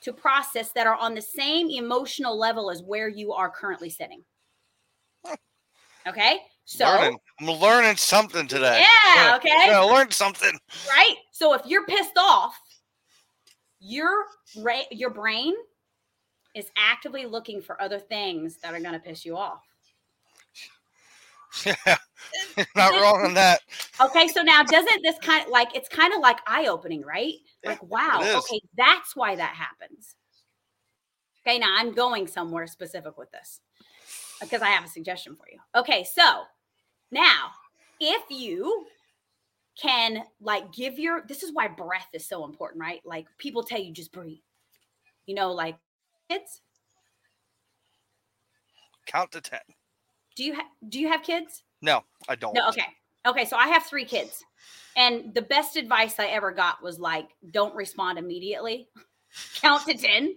to 0.00 0.12
process 0.12 0.70
that 0.72 0.86
are 0.86 0.96
on 0.96 1.14
the 1.14 1.22
same 1.22 1.68
emotional 1.70 2.38
level 2.38 2.70
as 2.70 2.82
where 2.82 3.08
you 3.08 3.32
are 3.32 3.50
currently 3.50 3.90
sitting. 3.90 4.22
Okay? 6.06 6.40
So 6.64 6.84
learning. 6.86 7.18
I'm 7.40 7.46
learning 7.46 7.96
something 7.96 8.46
today. 8.46 8.84
Yeah, 9.14 9.36
okay. 9.36 9.48
Yeah, 9.50 9.80
I 9.80 9.82
learned 9.82 10.12
something. 10.12 10.58
right? 10.88 11.16
So 11.32 11.54
if 11.54 11.62
you're 11.66 11.86
pissed 11.86 12.16
off, 12.16 12.58
your 13.80 14.24
ra- 14.58 14.88
your 14.90 15.10
brain 15.10 15.54
is 16.54 16.70
actively 16.76 17.26
looking 17.26 17.60
for 17.60 17.80
other 17.82 17.98
things 17.98 18.58
that 18.58 18.72
are 18.72 18.80
going 18.80 18.94
to 18.94 19.00
piss 19.00 19.24
you 19.24 19.36
off. 19.36 19.62
Yeah, 21.64 21.74
not 22.76 22.92
wrong 23.00 23.24
on 23.24 23.34
that. 23.34 23.60
Okay, 24.00 24.28
so 24.28 24.42
now 24.42 24.62
doesn't 24.62 25.02
this 25.02 25.16
kind 25.20 25.44
of 25.44 25.50
like 25.50 25.74
it's 25.76 25.88
kind 25.88 26.12
of 26.14 26.20
like 26.20 26.38
eye 26.46 26.66
opening, 26.66 27.02
right? 27.02 27.34
Like, 27.64 27.82
wow, 27.82 28.20
okay, 28.20 28.60
that's 28.76 29.14
why 29.14 29.36
that 29.36 29.54
happens. 29.54 30.16
Okay, 31.46 31.58
now 31.58 31.74
I'm 31.76 31.92
going 31.92 32.26
somewhere 32.26 32.66
specific 32.66 33.18
with 33.18 33.30
this 33.30 33.60
because 34.44 34.62
I 34.62 34.68
have 34.68 34.84
a 34.84 34.88
suggestion 34.88 35.36
for 35.36 35.46
you. 35.50 35.58
Okay, 35.74 36.04
so 36.04 36.42
now 37.10 37.50
if 38.00 38.22
you 38.30 38.86
can 39.80 40.22
like 40.40 40.72
give 40.72 40.98
your 40.98 41.24
this 41.26 41.42
is 41.42 41.52
why 41.52 41.68
breath 41.68 42.08
is 42.12 42.26
so 42.26 42.44
important, 42.44 42.80
right? 42.80 43.00
Like 43.04 43.26
people 43.38 43.62
tell 43.62 43.80
you 43.80 43.92
just 43.92 44.12
breathe. 44.12 44.38
You 45.26 45.34
know, 45.34 45.52
like 45.52 45.76
kids. 46.28 46.60
Count 49.06 49.32
to 49.32 49.40
ten. 49.40 49.60
Do 50.36 50.44
you 50.44 50.54
ha- 50.54 50.68
do 50.88 51.00
you 51.00 51.08
have 51.08 51.22
kids? 51.22 51.62
No, 51.82 52.02
I 52.28 52.34
don't. 52.34 52.54
No, 52.54 52.68
okay. 52.68 52.86
Okay, 53.26 53.44
so 53.44 53.56
I 53.56 53.68
have 53.68 53.84
three 53.84 54.04
kids. 54.04 54.44
And 54.96 55.34
the 55.34 55.42
best 55.42 55.76
advice 55.76 56.18
I 56.18 56.26
ever 56.26 56.52
got 56.52 56.82
was 56.82 56.98
like, 56.98 57.28
don't 57.50 57.74
respond 57.74 58.18
immediately. 58.18 58.88
Count 59.54 59.84
to 59.86 59.96
10. 59.96 60.36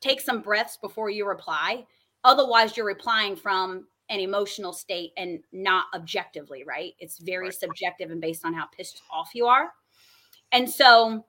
Take 0.00 0.20
some 0.20 0.40
breaths 0.40 0.78
before 0.80 1.10
you 1.10 1.26
reply. 1.26 1.86
Otherwise, 2.24 2.76
you're 2.76 2.86
replying 2.86 3.36
from 3.36 3.86
an 4.10 4.20
emotional 4.20 4.72
state 4.72 5.12
and 5.16 5.40
not 5.52 5.86
objectively, 5.94 6.64
right? 6.64 6.94
It's 6.98 7.18
very 7.18 7.46
Right. 7.46 7.54
subjective 7.54 8.10
and 8.10 8.20
based 8.20 8.44
on 8.44 8.54
how 8.54 8.66
pissed 8.66 9.02
off 9.10 9.34
you 9.34 9.46
are. 9.46 9.72
And 10.52 10.68
so, 10.68 11.24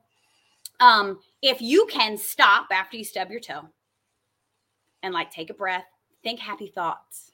um, 0.80 1.20
if 1.42 1.60
you 1.60 1.86
can 1.90 2.16
stop 2.16 2.68
after 2.72 2.96
you 2.96 3.04
stub 3.04 3.30
your 3.30 3.40
toe 3.40 3.68
and 5.02 5.12
like 5.14 5.30
take 5.30 5.50
a 5.50 5.54
breath, 5.54 5.84
think 6.22 6.40
happy 6.40 6.66
thoughts 6.68 7.32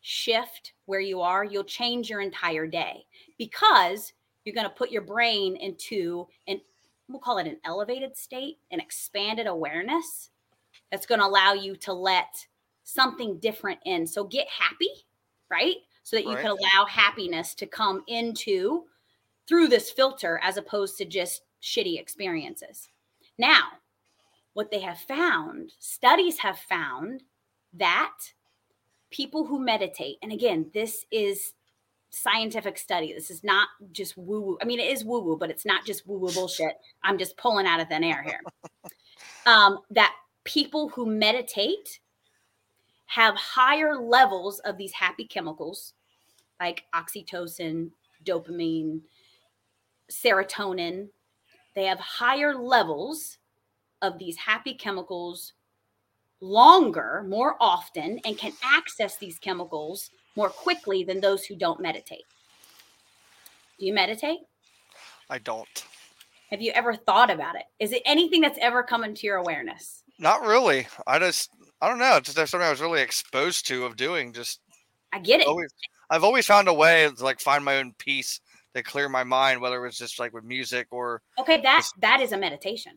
shift 0.00 0.74
where 0.84 1.00
you 1.00 1.22
are, 1.22 1.44
you'll 1.44 1.64
change 1.64 2.10
your 2.10 2.20
entire 2.20 2.66
day 2.66 3.06
because 3.38 4.12
you're 4.44 4.54
going 4.54 4.68
to 4.68 4.74
put 4.74 4.90
your 4.90 5.02
brain 5.02 5.56
into 5.56 6.26
an 6.46 6.60
we'll 7.08 7.20
call 7.20 7.38
it 7.38 7.46
an 7.46 7.58
elevated 7.64 8.16
state, 8.16 8.58
an 8.70 8.80
expanded 8.80 9.46
awareness 9.46 10.30
that's 10.94 11.06
going 11.06 11.20
to 11.20 11.26
allow 11.26 11.54
you 11.54 11.74
to 11.74 11.92
let 11.92 12.46
something 12.84 13.38
different 13.38 13.80
in. 13.84 14.06
So 14.06 14.22
get 14.22 14.46
happy, 14.48 14.90
right? 15.50 15.74
So 16.04 16.14
that 16.14 16.22
you 16.22 16.36
Right. 16.36 16.42
can 16.42 16.50
allow 16.52 16.86
happiness 16.86 17.52
to 17.56 17.66
come 17.66 18.04
into 18.06 18.84
through 19.48 19.68
this 19.68 19.90
filter 19.90 20.38
as 20.40 20.56
opposed 20.56 20.96
to 20.98 21.04
just 21.04 21.42
shitty 21.60 21.98
experiences. 21.98 22.90
Now, 23.38 23.62
what 24.52 24.70
they 24.70 24.78
have 24.80 25.00
found, 25.00 25.72
studies 25.80 26.38
have 26.38 26.60
found 26.60 27.24
that 27.72 28.14
people 29.10 29.44
who 29.44 29.58
meditate, 29.58 30.18
and 30.22 30.30
again, 30.30 30.70
this 30.72 31.04
is 31.10 31.54
scientific 32.10 32.78
study. 32.78 33.12
This 33.12 33.32
is 33.32 33.42
not 33.42 33.66
just 33.90 34.16
woo 34.16 34.40
woo. 34.40 34.58
I 34.62 34.64
mean, 34.64 34.78
it 34.78 34.92
is 34.92 35.04
woo 35.04 35.20
woo, 35.20 35.36
but 35.36 35.50
it's 35.50 35.66
not 35.66 35.84
just 35.84 36.06
woo 36.06 36.18
woo 36.18 36.32
bullshit. 36.32 36.76
I'm 37.02 37.18
just 37.18 37.36
pulling 37.36 37.66
out 37.66 37.80
of 37.80 37.88
thin 37.88 38.04
air 38.04 38.22
here. 38.22 38.40
um, 39.46 39.80
that 39.90 40.14
people 40.44 40.88
who 40.90 41.06
meditate 41.06 42.00
have 43.06 43.34
higher 43.34 43.96
levels 43.96 44.60
of 44.60 44.76
these 44.76 44.92
happy 44.92 45.24
chemicals 45.24 45.94
like 46.60 46.84
oxytocin, 46.94 47.90
dopamine, 48.24 49.00
serotonin. 50.10 51.08
They 51.74 51.84
have 51.84 51.98
higher 51.98 52.54
levels 52.54 53.38
of 54.02 54.18
these 54.18 54.36
happy 54.36 54.74
chemicals 54.74 55.54
longer, 56.40 57.24
more 57.28 57.56
often, 57.60 58.20
and 58.24 58.38
can 58.38 58.52
access 58.62 59.16
these 59.16 59.38
chemicals 59.38 60.10
more 60.36 60.50
quickly 60.50 61.04
than 61.04 61.20
those 61.20 61.44
who 61.44 61.56
don't 61.56 61.80
meditate. 61.80 62.24
Do 63.78 63.86
you 63.86 63.94
meditate? 63.94 64.40
I 65.30 65.38
don't. 65.38 65.86
Have 66.50 66.60
you 66.60 66.70
ever 66.72 66.94
thought 66.94 67.30
about 67.30 67.56
it? 67.56 67.64
Is 67.80 67.92
it 67.92 68.02
anything 68.04 68.40
that's 68.40 68.58
ever 68.60 68.82
come 68.82 69.04
into 69.04 69.26
your 69.26 69.36
awareness? 69.36 70.03
Not 70.18 70.42
really. 70.42 70.86
I 71.06 71.18
just 71.18 71.50
I 71.80 71.88
don't 71.88 71.98
know. 71.98 72.16
It's 72.16 72.32
just 72.32 72.50
something 72.50 72.66
I 72.66 72.70
was 72.70 72.80
really 72.80 73.02
exposed 73.02 73.66
to 73.68 73.84
of 73.84 73.96
doing. 73.96 74.32
Just 74.32 74.60
I 75.12 75.18
get 75.18 75.40
it. 75.40 75.46
always 75.46 75.72
I've 76.10 76.24
always 76.24 76.46
found 76.46 76.68
a 76.68 76.74
way 76.74 77.08
to 77.14 77.24
like 77.24 77.40
find 77.40 77.64
my 77.64 77.78
own 77.78 77.94
peace 77.98 78.40
to 78.74 78.82
clear 78.82 79.08
my 79.08 79.24
mind, 79.24 79.60
whether 79.60 79.82
it 79.82 79.86
was 79.86 79.98
just 79.98 80.18
like 80.18 80.32
with 80.32 80.44
music 80.44 80.88
or 80.90 81.22
Okay, 81.38 81.60
that 81.62 81.84
that 82.00 82.20
is 82.20 82.32
a 82.32 82.38
meditation. 82.38 82.92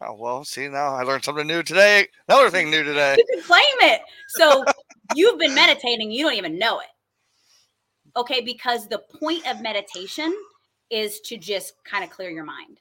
oh 0.00 0.14
well, 0.14 0.44
see 0.44 0.68
now 0.68 0.94
I 0.94 1.02
learned 1.02 1.24
something 1.24 1.46
new 1.46 1.62
today. 1.62 2.06
Another 2.28 2.50
thing 2.50 2.70
new 2.70 2.84
today. 2.84 3.16
You 3.18 3.26
can 3.34 3.42
claim 3.44 3.92
it. 3.92 4.00
So 4.28 4.64
you've 5.14 5.38
been 5.38 5.54
meditating, 5.54 6.10
you 6.10 6.24
don't 6.24 6.34
even 6.34 6.58
know 6.58 6.80
it. 6.80 6.86
Okay, 8.16 8.40
because 8.40 8.88
the 8.88 9.02
point 9.20 9.46
of 9.46 9.60
meditation 9.60 10.34
is 10.90 11.20
to 11.20 11.36
just 11.36 11.74
kind 11.84 12.02
of 12.02 12.10
clear 12.10 12.30
your 12.30 12.44
mind. 12.44 12.78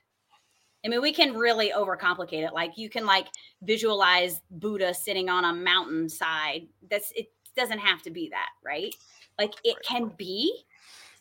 I 0.86 0.88
mean, 0.88 1.02
we 1.02 1.12
can 1.12 1.34
really 1.34 1.72
overcomplicate 1.76 2.46
it. 2.48 2.54
Like 2.54 2.78
you 2.78 2.90
can 2.90 3.06
like 3.06 3.28
visualize 3.64 4.42
Buddha 4.52 4.94
sitting 4.94 5.30
on 5.30 5.46
a 5.46 5.54
mountainside. 5.54 6.68
That's 6.92 7.12
it 7.16 7.32
doesn't 7.56 7.80
have 7.80 8.04
to 8.04 8.12
be 8.12 8.30
that, 8.30 8.50
right? 8.64 8.94
Like 9.40 9.54
it 9.64 9.78
can 9.84 10.12
be 10.18 10.64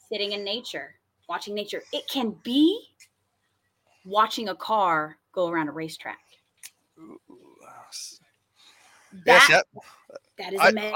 sitting 0.09 0.33
in 0.33 0.45
nature, 0.45 0.97
watching 1.29 1.55
nature. 1.55 1.83
It 1.93 2.07
can 2.09 2.37
be 2.43 2.89
watching 4.05 4.51
a 4.51 4.55
car 4.55 5.17
go 5.33 5.49
around 5.49 5.69
a 5.69 5.73
racetrack. 5.73 6.19
Ooh, 6.99 7.19
yes, 7.63 8.21
That, 9.25 9.65
that 10.39 10.53
is 10.53 10.61
I- 10.61 10.69
a 10.69 10.73
med- 10.73 10.95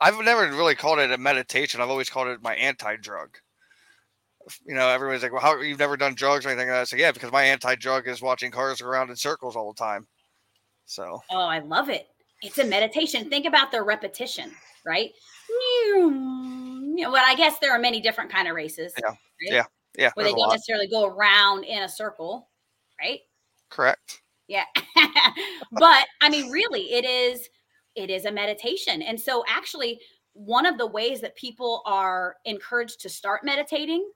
I've 0.00 0.18
never 0.22 0.42
really 0.54 0.74
called 0.74 0.98
it 0.98 1.10
a 1.12 1.18
meditation. 1.18 1.80
I've 1.80 1.88
always 1.88 2.10
called 2.10 2.28
it 2.28 2.42
my 2.42 2.54
anti-drug. 2.56 3.38
You 4.66 4.74
know, 4.74 4.88
everybody's 4.88 5.22
like, 5.22 5.32
"Well, 5.32 5.42
how 5.42 5.60
you've 5.60 5.78
never 5.78 5.96
done 5.96 6.14
drugs 6.14 6.44
or 6.44 6.50
anything?" 6.50 6.68
like 6.68 6.76
that?" 6.76 6.80
I 6.80 6.84
say, 6.84 6.98
"Yeah, 6.98 7.12
because 7.12 7.32
my 7.32 7.44
anti-drug 7.44 8.08
is 8.08 8.22
watching 8.22 8.50
cars 8.50 8.80
go 8.80 8.88
around 8.88 9.10
in 9.10 9.16
circles 9.16 9.56
all 9.56 9.72
the 9.72 9.78
time." 9.78 10.06
So 10.86 11.22
Oh, 11.30 11.40
I 11.40 11.58
love 11.60 11.90
it. 11.90 12.08
It's 12.42 12.58
a 12.58 12.64
meditation. 12.64 13.28
Think 13.28 13.46
about 13.46 13.70
the 13.70 13.82
repetition, 13.82 14.50
right? 14.86 15.10
You 15.48 16.10
know, 16.96 17.10
but 17.10 17.22
I 17.22 17.34
guess 17.34 17.58
there 17.58 17.72
are 17.72 17.78
many 17.78 18.00
different 18.00 18.30
kind 18.30 18.48
of 18.48 18.54
races. 18.54 18.92
Yeah. 18.98 19.08
right? 19.08 19.16
Yeah. 19.40 19.64
yeah, 19.96 20.10
Where 20.14 20.24
they 20.24 20.32
don't 20.32 20.50
necessarily 20.50 20.88
go 20.88 21.06
around 21.06 21.64
in 21.64 21.82
a 21.82 21.88
circle, 21.88 22.48
right? 23.00 23.20
correct. 23.70 24.22
Yeah. 24.46 24.64
but 25.72 26.06
I 26.20 26.30
mean, 26.30 26.50
really, 26.50 26.92
it 26.92 27.04
is 27.04 27.48
it 27.94 28.10
is 28.10 28.24
a 28.24 28.32
meditation. 28.32 29.02
And 29.02 29.20
so 29.20 29.44
actually, 29.48 30.00
one 30.32 30.66
of 30.66 30.78
the 30.78 30.86
ways 30.86 31.20
that 31.20 31.36
people 31.36 31.82
are 31.84 32.36
encouraged 32.44 33.00
to 33.00 33.08
start 33.08 33.44
meditating 33.44 34.08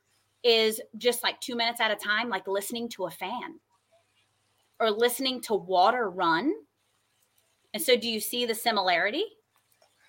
is 0.45 0.81
just 0.99 1.23
like 1.23 1.41
two 1.41 1.57
minutes 1.57 1.81
at 1.81 1.91
a 1.91 1.97
time, 1.97 2.29
like 2.29 2.47
listening 2.49 2.89
to 2.91 3.05
a 3.07 3.11
fan 3.11 3.59
or 4.81 4.91
listening 4.91 5.41
to 5.43 5.55
water 5.55 6.11
run. 6.11 6.53
And 7.75 7.83
so 7.83 7.97
do 7.97 8.09
you 8.09 8.21
see 8.21 8.45
the 8.45 8.55
similarity? 8.55 9.25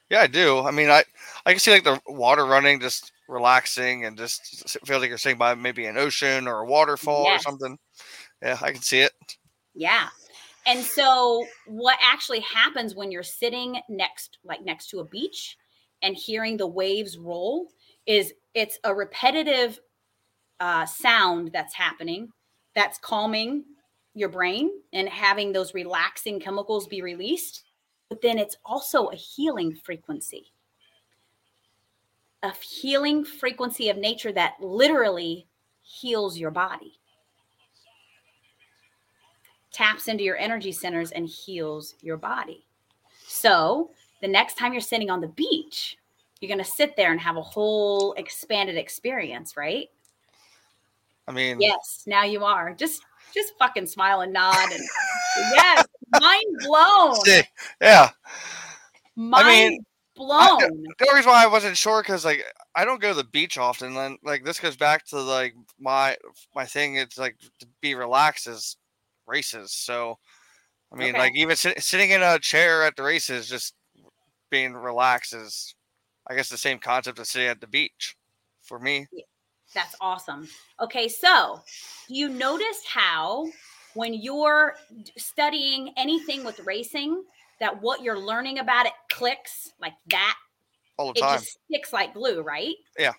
Yeah, 0.09 0.21
I 0.21 0.27
do. 0.27 0.59
I 0.59 0.71
mean, 0.71 0.89
I 0.89 1.03
I 1.45 1.51
can 1.51 1.59
see 1.59 1.71
like 1.71 1.83
the 1.83 1.99
water 2.07 2.45
running, 2.45 2.79
just 2.79 3.11
relaxing, 3.27 4.05
and 4.05 4.17
just 4.17 4.77
feels 4.85 5.01
like 5.01 5.09
you're 5.09 5.17
sitting 5.17 5.37
by 5.37 5.55
maybe 5.55 5.85
an 5.85 5.97
ocean 5.97 6.47
or 6.47 6.59
a 6.59 6.65
waterfall 6.65 7.23
Yes. 7.23 7.41
or 7.41 7.43
something. 7.43 7.77
Yeah, 8.41 8.57
I 8.61 8.71
can 8.71 8.81
see 8.81 8.99
it. 8.99 9.11
Yeah. 9.73 10.09
And 10.65 10.83
so 10.83 11.45
what 11.65 11.97
actually 12.01 12.41
happens 12.41 12.95
when 12.95 13.11
you're 13.11 13.23
sitting 13.23 13.79
next 13.89 14.37
like 14.43 14.63
next 14.63 14.89
to 14.89 14.99
a 14.99 15.05
beach 15.05 15.57
and 16.01 16.15
hearing 16.15 16.57
the 16.57 16.67
waves 16.67 17.17
roll 17.17 17.67
is 18.05 18.33
it's 18.53 18.77
a 18.83 18.93
repetitive 18.93 19.79
uh, 20.59 20.85
sound 20.85 21.51
that's 21.53 21.73
happening 21.73 22.29
that's 22.75 22.97
calming 22.99 23.63
your 24.13 24.29
brain 24.29 24.69
and 24.93 25.09
having 25.09 25.51
those 25.51 25.73
relaxing 25.73 26.39
chemicals 26.39 26.87
be 26.87 27.01
released 27.01 27.63
but 28.09 28.21
then 28.21 28.37
it's 28.37 28.57
also 28.65 29.07
a 29.07 29.15
healing 29.15 29.75
frequency 29.75 30.51
a 32.43 32.51
healing 32.61 33.23
frequency 33.23 33.89
of 33.89 33.97
nature 33.97 34.31
that 34.31 34.53
literally 34.59 35.47
heals 35.81 36.37
your 36.37 36.51
body 36.51 36.99
taps 39.73 40.07
into 40.07 40.23
your 40.23 40.37
energy 40.37 40.71
centers 40.71 41.11
and 41.11 41.27
heals 41.27 41.95
your 42.01 42.15
body. 42.15 42.65
So, 43.27 43.89
the 44.21 44.27
next 44.27 44.57
time 44.57 44.71
you're 44.71 44.81
sitting 44.81 45.09
on 45.09 45.19
the 45.19 45.27
beach, 45.27 45.97
you're 46.39 46.47
going 46.47 46.63
to 46.63 46.71
sit 46.71 46.95
there 46.95 47.11
and 47.11 47.19
have 47.19 47.35
a 47.35 47.41
whole 47.41 48.13
expanded 48.13 48.77
experience, 48.77 49.57
right? 49.57 49.89
I 51.27 51.31
mean, 51.31 51.61
Yes, 51.61 52.03
now 52.05 52.23
you 52.23 52.43
are. 52.43 52.73
Just 52.73 53.03
just 53.33 53.53
fucking 53.57 53.87
smile 53.87 54.21
and 54.21 54.33
nod 54.33 54.71
and 54.71 54.83
yes, 55.53 55.85
mind 56.11 56.59
blown. 56.59 57.43
yeah. 57.81 58.09
Mind 59.15 59.47
mean, 59.47 59.85
blown. 60.15 60.83
The 60.99 61.11
reason 61.13 61.31
why 61.31 61.43
I 61.43 61.47
wasn't 61.47 61.77
sure 61.77 62.01
because 62.01 62.25
like 62.25 62.43
I 62.75 62.85
don't 62.85 63.01
go 63.01 63.09
to 63.09 63.15
the 63.15 63.23
beach 63.23 63.57
often. 63.57 63.95
And 63.95 64.17
like 64.23 64.43
this 64.43 64.59
goes 64.59 64.75
back 64.75 65.05
to 65.07 65.21
like 65.21 65.53
my 65.79 66.17
my 66.55 66.65
thing. 66.65 66.95
It's 66.95 67.17
like 67.17 67.37
to 67.59 67.67
be 67.81 67.95
relaxed 67.95 68.47
is 68.47 68.77
races. 69.25 69.71
So, 69.71 70.17
I 70.91 70.97
mean, 70.97 71.09
Okay. 71.09 71.19
like 71.19 71.33
even 71.35 71.55
sit, 71.55 71.81
sitting 71.81 72.11
in 72.11 72.21
a 72.21 72.39
chair 72.39 72.83
at 72.83 72.95
the 72.95 73.03
races, 73.03 73.47
just 73.47 73.73
being 74.49 74.73
relaxed 74.73 75.33
is, 75.33 75.75
I 76.27 76.35
guess, 76.35 76.49
the 76.49 76.57
same 76.57 76.79
concept 76.79 77.19
as 77.19 77.29
sitting 77.29 77.49
at 77.49 77.61
the 77.61 77.67
beach 77.67 78.15
for 78.61 78.79
me. 78.79 79.07
That's 79.73 79.95
awesome. 79.99 80.47
Okay, 80.79 81.07
so 81.07 81.61
you 82.07 82.29
notice 82.29 82.83
how 82.87 83.47
when 83.93 84.13
you're 84.13 84.75
studying 85.17 85.93
anything 85.97 86.43
with 86.43 86.59
racing, 86.61 87.23
that 87.59 87.81
what 87.81 88.01
you're 88.01 88.19
learning 88.19 88.59
about 88.59 88.85
it 88.85 88.93
clicks 89.09 89.71
like 89.79 89.93
that? 90.09 90.35
All 90.97 91.13
the 91.13 91.19
It 91.19 91.21
time. 91.21 91.39
just 91.39 91.57
sticks 91.65 91.93
like 91.93 92.13
glue, 92.13 92.41
right? 92.41 92.75
Yeah. 92.97 93.13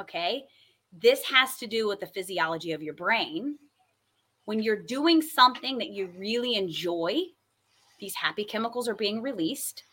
Okay. 0.00 0.44
This 0.92 1.22
has 1.24 1.56
to 1.58 1.66
do 1.66 1.88
with 1.88 2.00
the 2.00 2.06
physiology 2.06 2.72
of 2.72 2.82
your 2.82 2.94
brain. 2.94 3.58
When 4.44 4.60
you're 4.60 4.82
doing 4.82 5.22
something 5.22 5.78
that 5.78 5.90
you 5.90 6.08
really 6.16 6.56
enjoy, 6.56 7.20
these 8.00 8.14
happy 8.14 8.44
chemicals 8.44 8.88
are 8.88 8.94
being 8.94 9.22
released, 9.22 9.84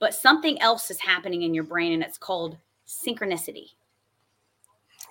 but 0.00 0.14
something 0.14 0.60
else 0.60 0.90
is 0.90 1.00
happening 1.00 1.42
in 1.42 1.54
your 1.54 1.64
brain, 1.64 1.92
and 1.92 2.02
it's 2.02 2.18
called 2.18 2.56
synchronicity. 2.86 3.70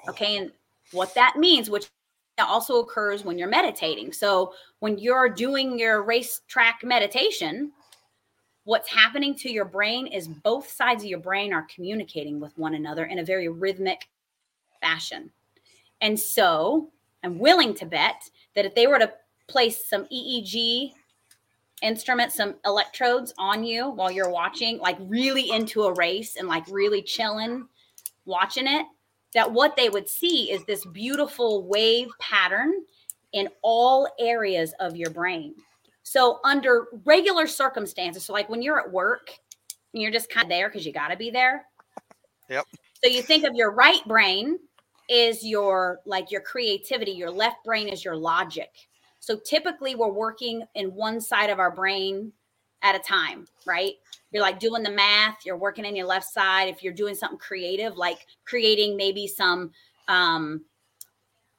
Okay. 0.09 0.37
And 0.37 0.51
what 0.91 1.13
that 1.15 1.37
means, 1.37 1.69
which 1.69 1.89
also 2.39 2.79
occurs 2.79 3.23
when 3.23 3.37
you're 3.37 3.47
meditating. 3.47 4.13
So 4.13 4.53
when 4.79 4.97
you're 4.97 5.29
doing 5.29 5.77
your 5.77 6.01
racetrack 6.01 6.83
meditation, 6.83 7.71
what's 8.63 8.89
happening 8.89 9.35
to 9.35 9.51
your 9.51 9.65
brain 9.65 10.07
is 10.07 10.27
both 10.27 10.69
sides 10.69 11.03
of 11.03 11.09
your 11.09 11.19
brain 11.19 11.53
are 11.53 11.67
communicating 11.73 12.39
with 12.39 12.57
one 12.57 12.75
another 12.75 13.05
in 13.05 13.19
a 13.19 13.23
very 13.23 13.47
rhythmic 13.47 14.07
fashion. 14.81 15.31
And 16.01 16.19
so 16.19 16.89
I'm 17.23 17.37
willing 17.37 17.73
to 17.75 17.85
bet 17.85 18.23
that 18.55 18.65
if 18.65 18.73
they 18.75 18.87
were 18.87 18.99
to 18.99 19.13
place 19.47 19.87
some 19.87 20.05
EEG 20.05 20.93
instruments, 21.81 22.35
some 22.35 22.55
electrodes 22.65 23.33
on 23.37 23.63
you 23.63 23.89
while 23.89 24.11
you're 24.11 24.29
watching, 24.29 24.79
like 24.79 24.97
really 25.01 25.51
into 25.51 25.83
a 25.83 25.93
race 25.93 26.35
and 26.35 26.47
like 26.47 26.63
really 26.69 27.01
chilling, 27.01 27.67
watching 28.25 28.67
it, 28.67 28.85
that 29.33 29.51
what 29.51 29.75
they 29.75 29.89
would 29.89 30.07
see 30.07 30.51
is 30.51 30.63
this 30.65 30.85
beautiful 30.85 31.67
wave 31.67 32.09
pattern 32.19 32.73
in 33.33 33.47
all 33.61 34.07
areas 34.19 34.73
of 34.79 34.95
your 34.95 35.09
brain. 35.09 35.55
So, 36.03 36.39
under 36.43 36.87
regular 37.05 37.47
circumstances, 37.47 38.25
so 38.25 38.33
like 38.33 38.49
when 38.49 38.61
you're 38.61 38.79
at 38.79 38.91
work 38.91 39.31
and 39.93 40.01
you're 40.01 40.11
just 40.11 40.29
kind 40.29 40.45
of 40.45 40.49
there 40.49 40.67
because 40.67 40.85
you 40.85 40.91
got 40.91 41.09
to 41.09 41.17
be 41.17 41.29
there. 41.29 41.65
Yep. 42.49 42.65
So, 43.03 43.09
you 43.09 43.21
think 43.21 43.45
of 43.45 43.55
your 43.55 43.71
right 43.71 44.05
brain 44.07 44.59
is 45.09 45.45
your 45.45 45.99
like 46.05 46.31
your 46.31 46.41
creativity, 46.41 47.11
your 47.11 47.31
left 47.31 47.63
brain 47.63 47.87
is 47.87 48.03
your 48.03 48.15
logic. 48.15 48.69
So, 49.19 49.39
typically, 49.45 49.95
we're 49.95 50.11
working 50.11 50.63
in 50.75 50.93
one 50.93 51.21
side 51.21 51.49
of 51.49 51.59
our 51.59 51.73
brain 51.73 52.33
at 52.81 52.95
a 52.95 52.99
time, 52.99 53.45
right? 53.65 53.93
You're 54.31 54.41
like 54.41 54.59
doing 54.59 54.83
the 54.83 54.91
math, 54.91 55.45
you're 55.45 55.57
working 55.57 55.85
in 55.85 55.95
your 55.95 56.05
left 56.05 56.31
side. 56.31 56.69
If 56.69 56.83
you're 56.83 56.93
doing 56.93 57.15
something 57.15 57.37
creative, 57.37 57.97
like 57.97 58.19
creating 58.45 58.95
maybe 58.95 59.27
some, 59.27 59.71
um, 60.07 60.63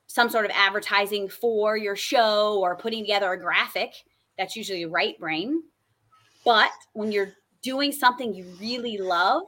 some 0.07 0.31
sort 0.31 0.45
of 0.45 0.51
advertising 0.55 1.29
for 1.29 1.77
your 1.77 1.97
show 1.97 2.59
or 2.61 2.77
putting 2.77 3.03
together 3.03 3.33
a 3.33 3.39
graphic, 3.39 3.93
that's 4.39 4.57
usually 4.57 4.81
your 4.81 4.91
right 4.91 5.19
brain. 5.19 5.63
But 6.45 6.71
when 6.95 7.13
you're 7.13 7.35
doing 7.63 7.93
something 7.93 8.35
you 8.35 8.47
really 8.61 8.99
love 8.99 9.43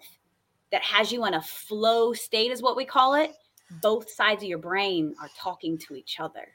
that 0.71 0.83
has 0.83 1.12
you 1.12 1.25
in 1.26 1.35
a 1.35 1.43
flow 1.43 2.12
state, 2.12 2.50
is 2.50 2.62
what 2.62 2.76
we 2.76 2.85
call 2.85 3.14
it, 3.14 3.33
both 3.83 4.11
sides 4.11 4.43
of 4.43 4.49
your 4.49 4.59
brain 4.59 5.14
are 5.21 5.31
talking 5.38 5.78
to 5.78 5.95
each 5.95 6.21
other. 6.21 6.49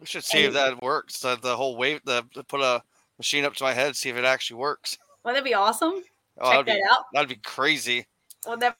We 0.00 0.06
should 0.06 0.24
see 0.24 0.44
if 0.44 0.52
that 0.52 0.82
works. 0.82 1.20
The, 1.20 1.36
the 1.36 1.56
whole 1.56 1.76
wave, 1.76 2.00
the 2.04 2.24
put 2.48 2.60
a 2.60 2.82
machine 3.18 3.44
up 3.44 3.54
to 3.54 3.64
my 3.64 3.72
head, 3.72 3.96
see 3.96 4.08
if 4.08 4.16
it 4.16 4.24
actually 4.24 4.58
works. 4.58 4.98
Well, 5.24 5.34
that'd 5.34 5.44
be 5.44 5.54
awesome. 5.54 6.04
Oh, 6.38 6.52
Check 6.52 6.66
that'd 6.66 6.80
be, 6.80 6.88
out. 6.88 7.00
that'd 7.12 7.28
be 7.28 7.34
crazy. 7.44 8.06
Well, 8.46 8.56
that, 8.58 8.76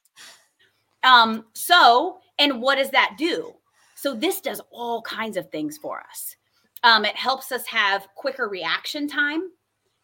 um, 1.03 1.43
so, 1.51 2.19
and 2.39 2.61
what 2.61 2.75
does 2.77 2.89
that 2.91 3.15
do? 3.17 3.53
So, 3.95 4.13
this 4.13 4.39
does 4.39 4.61
all 4.71 5.01
kinds 5.01 5.35
of 5.35 5.51
things 5.51 5.77
for 5.77 5.99
us. 6.09 6.37
Um, 6.83 7.03
it 7.03 7.17
helps 7.17 7.51
us 7.51 7.67
have 7.67 8.07
quicker 8.15 8.47
reaction 8.47 9.09
time, 9.09 9.51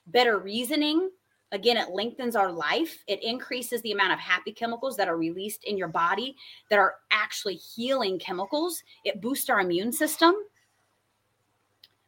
better 0.07 0.37
reasoning. 0.37 1.11
Again, 1.53 1.77
it 1.77 1.91
lengthens 1.91 2.35
our 2.35 2.51
life. 2.51 3.03
It 3.07 3.23
increases 3.23 3.81
the 3.83 3.93
amount 3.93 4.11
of 4.11 4.19
happy 4.19 4.51
chemicals 4.51 4.97
that 4.97 5.07
are 5.07 5.15
released 5.15 5.63
in 5.63 5.77
your 5.77 5.87
body 5.87 6.35
that 6.69 6.77
are 6.77 6.95
actually 7.11 7.55
healing 7.55 8.19
chemicals. 8.19 8.83
It 9.05 9.21
boosts 9.21 9.49
our 9.49 9.61
immune 9.61 9.93
system. 9.93 10.35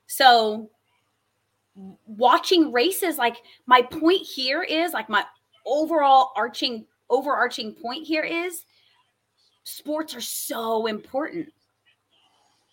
So, 0.07 0.69
watching 2.05 2.71
races, 2.71 3.17
like 3.17 3.37
my 3.65 3.81
point 3.81 4.21
here 4.21 4.63
is 4.63 4.93
like 4.93 5.09
my 5.09 5.23
overall 5.65 6.31
arching 6.35 6.85
overarching 7.09 7.73
point 7.73 8.05
here 8.05 8.23
is 8.23 8.65
sports 9.63 10.15
are 10.15 10.21
so 10.21 10.87
important. 10.87 11.51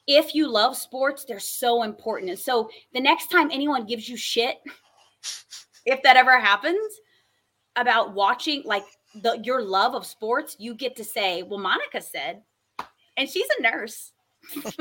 If 0.06 0.34
you 0.34 0.48
love 0.48 0.76
sports, 0.76 1.24
they're 1.24 1.38
so 1.38 1.82
important. 1.82 2.30
And 2.30 2.38
so 2.38 2.68
the 2.92 3.00
next 3.00 3.30
time 3.30 3.50
anyone 3.50 3.86
gives 3.86 4.08
you 4.08 4.16
shit, 4.16 4.58
if 5.86 6.02
that 6.02 6.16
ever 6.16 6.38
happens, 6.38 7.00
about 7.76 8.12
watching 8.12 8.62
like 8.64 8.84
the 9.22 9.40
your 9.42 9.62
love 9.62 9.94
of 9.94 10.06
sports, 10.06 10.56
you 10.58 10.74
get 10.74 10.96
to 10.96 11.04
say, 11.04 11.42
Well, 11.42 11.60
Monica 11.60 12.00
said, 12.00 12.42
and 13.16 13.28
she's 13.28 13.46
a 13.58 13.62
nurse. 13.62 14.12
and 14.54 14.76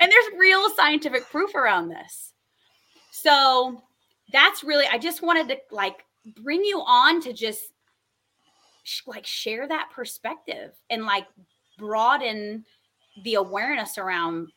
there's 0.00 0.38
real 0.38 0.68
scientific 0.70 1.28
proof 1.30 1.54
around 1.54 1.88
this. 1.88 2.31
So 3.14 3.82
that's 4.32 4.64
really, 4.64 4.86
I 4.90 4.96
just 4.96 5.20
wanted 5.20 5.46
to 5.48 5.58
like 5.70 6.02
bring 6.34 6.64
you 6.64 6.80
on 6.80 7.20
to 7.20 7.34
just 7.34 7.60
sh- 8.84 9.02
like 9.06 9.26
share 9.26 9.68
that 9.68 9.90
perspective 9.94 10.72
and 10.88 11.04
like 11.04 11.26
broaden 11.78 12.64
the 13.22 13.34
awareness 13.34 13.98
around 13.98 14.48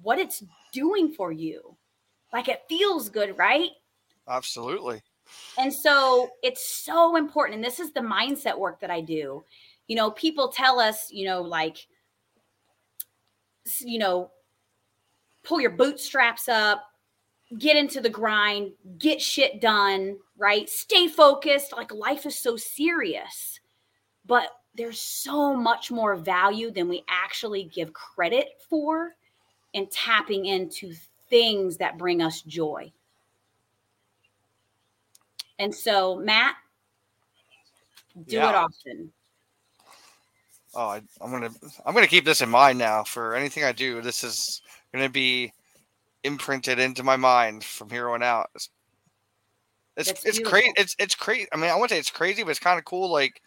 what 0.00 0.20
it's 0.20 0.44
doing 0.72 1.12
for 1.12 1.32
you. 1.32 1.76
Like 2.32 2.48
it 2.48 2.62
feels 2.68 3.08
good, 3.08 3.36
right? 3.36 3.70
Absolutely. 4.28 5.02
And 5.58 5.74
so 5.74 6.30
it's 6.44 6.64
so 6.84 7.16
important. 7.16 7.56
And 7.56 7.64
this 7.64 7.80
is 7.80 7.92
the 7.92 8.00
mindset 8.00 8.56
work 8.56 8.80
that 8.80 8.92
I 8.92 9.00
do. 9.00 9.44
You 9.88 9.96
know, 9.96 10.12
people 10.12 10.48
tell 10.48 10.78
us, 10.78 11.10
you 11.10 11.26
know, 11.26 11.42
like, 11.42 11.78
you 13.80 13.98
know, 13.98 14.30
pull 15.42 15.60
your 15.60 15.70
bootstraps 15.70 16.48
up, 16.48 16.84
get 17.58 17.76
into 17.76 18.00
the 18.00 18.10
grind, 18.10 18.72
get 18.98 19.20
shit 19.20 19.60
done, 19.60 20.18
right? 20.36 20.68
Stay 20.68 21.08
focused. 21.08 21.72
Like 21.72 21.92
life 21.92 22.26
is 22.26 22.38
so 22.38 22.56
serious. 22.56 23.60
But 24.26 24.48
there's 24.74 25.00
so 25.00 25.54
much 25.54 25.90
more 25.90 26.16
value 26.16 26.70
than 26.70 26.88
we 26.88 27.04
actually 27.08 27.64
give 27.64 27.92
credit 27.92 28.60
for 28.68 29.14
in 29.72 29.86
tapping 29.88 30.46
into 30.46 30.94
things 31.28 31.76
that 31.78 31.98
bring 31.98 32.22
us 32.22 32.42
joy. 32.42 32.92
And 35.58 35.74
so, 35.74 36.16
Matt, 36.16 36.56
do 38.26 38.38
it 38.38 38.42
often. 38.42 39.12
Oh, 40.74 40.86
I, 40.88 41.02
I'm 41.20 41.30
gonna 41.30 41.50
I'm 41.84 41.94
gonna 41.94 42.06
keep 42.06 42.24
this 42.24 42.40
in 42.40 42.48
mind 42.48 42.78
now 42.78 43.04
for 43.04 43.34
anything 43.34 43.64
I 43.64 43.72
do. 43.72 44.00
This 44.00 44.24
is 44.24 44.62
gonna 44.92 45.08
be 45.10 45.52
imprinted 46.24 46.78
into 46.78 47.02
my 47.02 47.16
mind 47.16 47.64
from 47.64 47.90
here 47.90 48.10
on 48.10 48.22
out. 48.22 48.50
It's 48.54 48.70
it's, 49.96 50.08
That's 50.08 50.24
it's 50.24 50.38
crazy. 50.38 50.72
It's 50.76 50.96
it's 50.98 51.14
crazy. 51.14 51.46
I 51.52 51.56
mean, 51.56 51.70
I 51.70 51.74
wouldn't 51.74 51.90
say 51.90 51.98
it's 51.98 52.10
crazy, 52.10 52.42
but 52.42 52.50
it's 52.50 52.58
kind 52.58 52.78
of 52.78 52.84
cool. 52.84 53.10
Like 53.10 53.42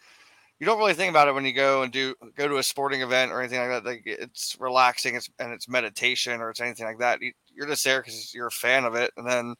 you 0.58 0.66
don't 0.66 0.78
really 0.78 0.94
think 0.94 1.10
about 1.10 1.28
it 1.28 1.34
when 1.34 1.44
you 1.44 1.52
go 1.52 1.82
and 1.82 1.92
do 1.92 2.14
go 2.36 2.48
to 2.48 2.58
a 2.58 2.62
sporting 2.62 3.02
event 3.02 3.32
or 3.32 3.40
anything 3.40 3.58
like 3.58 3.70
that. 3.70 3.84
Like 3.84 4.02
it's 4.06 4.56
relaxing. 4.60 5.16
It's 5.16 5.28
and 5.38 5.52
it's 5.52 5.68
meditation 5.68 6.40
or 6.40 6.50
it's 6.50 6.60
anything 6.60 6.86
like 6.86 6.98
that. 6.98 7.20
You, 7.20 7.32
you're 7.54 7.66
just 7.66 7.84
there 7.84 8.00
because 8.00 8.32
you're 8.32 8.46
a 8.46 8.52
fan 8.52 8.84
of 8.84 8.94
it, 8.94 9.10
and 9.16 9.28
then 9.28 9.54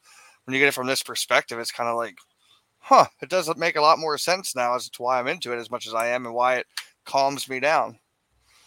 when 0.45 0.53
you 0.53 0.59
get 0.59 0.69
it 0.69 0.73
from 0.73 0.87
this 0.87 1.03
perspective, 1.03 1.59
it's 1.59 1.71
kind 1.71 1.89
of 1.89 1.97
like, 1.97 2.17
huh, 2.79 3.05
it 3.21 3.29
does 3.29 3.53
make 3.57 3.75
a 3.75 3.81
lot 3.81 3.99
more 3.99 4.17
sense 4.17 4.55
now 4.55 4.75
as 4.75 4.89
to 4.89 5.01
why 5.01 5.19
I'm 5.19 5.27
into 5.27 5.51
it 5.51 5.57
as 5.57 5.69
much 5.69 5.87
as 5.87 5.93
I 5.93 6.07
am 6.07 6.25
and 6.25 6.33
why 6.33 6.55
it 6.55 6.67
calms 7.05 7.49
me 7.49 7.59
down. 7.59 7.99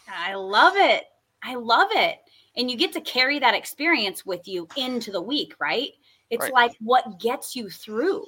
I 0.07 0.35
love 0.35 0.73
it. 0.75 1.05
I 1.43 1.55
love 1.55 1.89
it. 1.91 2.19
And 2.57 2.69
you 2.69 2.77
get 2.77 2.91
to 2.93 3.01
carry 3.01 3.39
that 3.39 3.55
experience 3.55 4.25
with 4.25 4.47
you 4.47 4.67
into 4.75 5.11
the 5.11 5.21
week, 5.21 5.53
right? 5.59 5.91
It's 6.29 6.43
Right. 6.43 6.53
like 6.53 6.71
what 6.79 7.19
gets 7.19 7.55
you 7.55 7.69
through. 7.69 8.25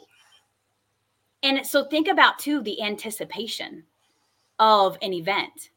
And 1.42 1.66
so 1.66 1.86
think 1.86 2.08
about 2.08 2.40
too 2.40 2.62
the 2.62 2.82
anticipation 2.82 3.84
of 4.60 4.98
an 5.02 5.14
event, 5.14 5.72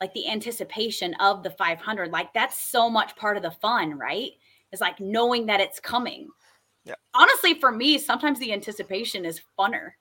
like 0.00 0.12
the 0.14 0.28
anticipation 0.28 1.14
of 1.14 1.42
the 1.42 1.50
500. 1.50 2.12
Like 2.12 2.32
that's 2.32 2.56
so 2.56 2.88
much 2.88 3.16
part 3.16 3.36
of 3.36 3.42
the 3.42 3.50
fun, 3.50 3.98
right? 3.98 4.32
It's 4.70 4.80
like 4.80 5.00
knowing 5.00 5.46
that 5.46 5.60
it's 5.60 5.80
coming. 5.80 6.28
Yeah. 6.84 6.94
Honestly, 7.14 7.54
for 7.54 7.72
me, 7.72 7.98
sometimes 7.98 8.38
the 8.38 8.52
anticipation 8.52 9.24
is 9.24 9.40
funner 9.58 9.92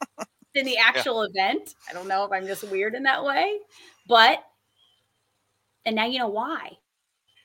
than 0.54 0.64
the 0.64 0.76
actual 0.78 1.22
event. 1.22 1.74
I 1.90 1.92
don't 1.92 2.06
know 2.06 2.24
if 2.24 2.30
I'm 2.32 2.46
just 2.46 2.64
weird 2.70 2.94
in 2.94 3.02
that 3.04 3.24
way, 3.24 3.58
but 4.06 4.44
and 5.84 5.96
now 5.96 6.06
you 6.06 6.18
know 6.18 6.28
why. 6.28 6.78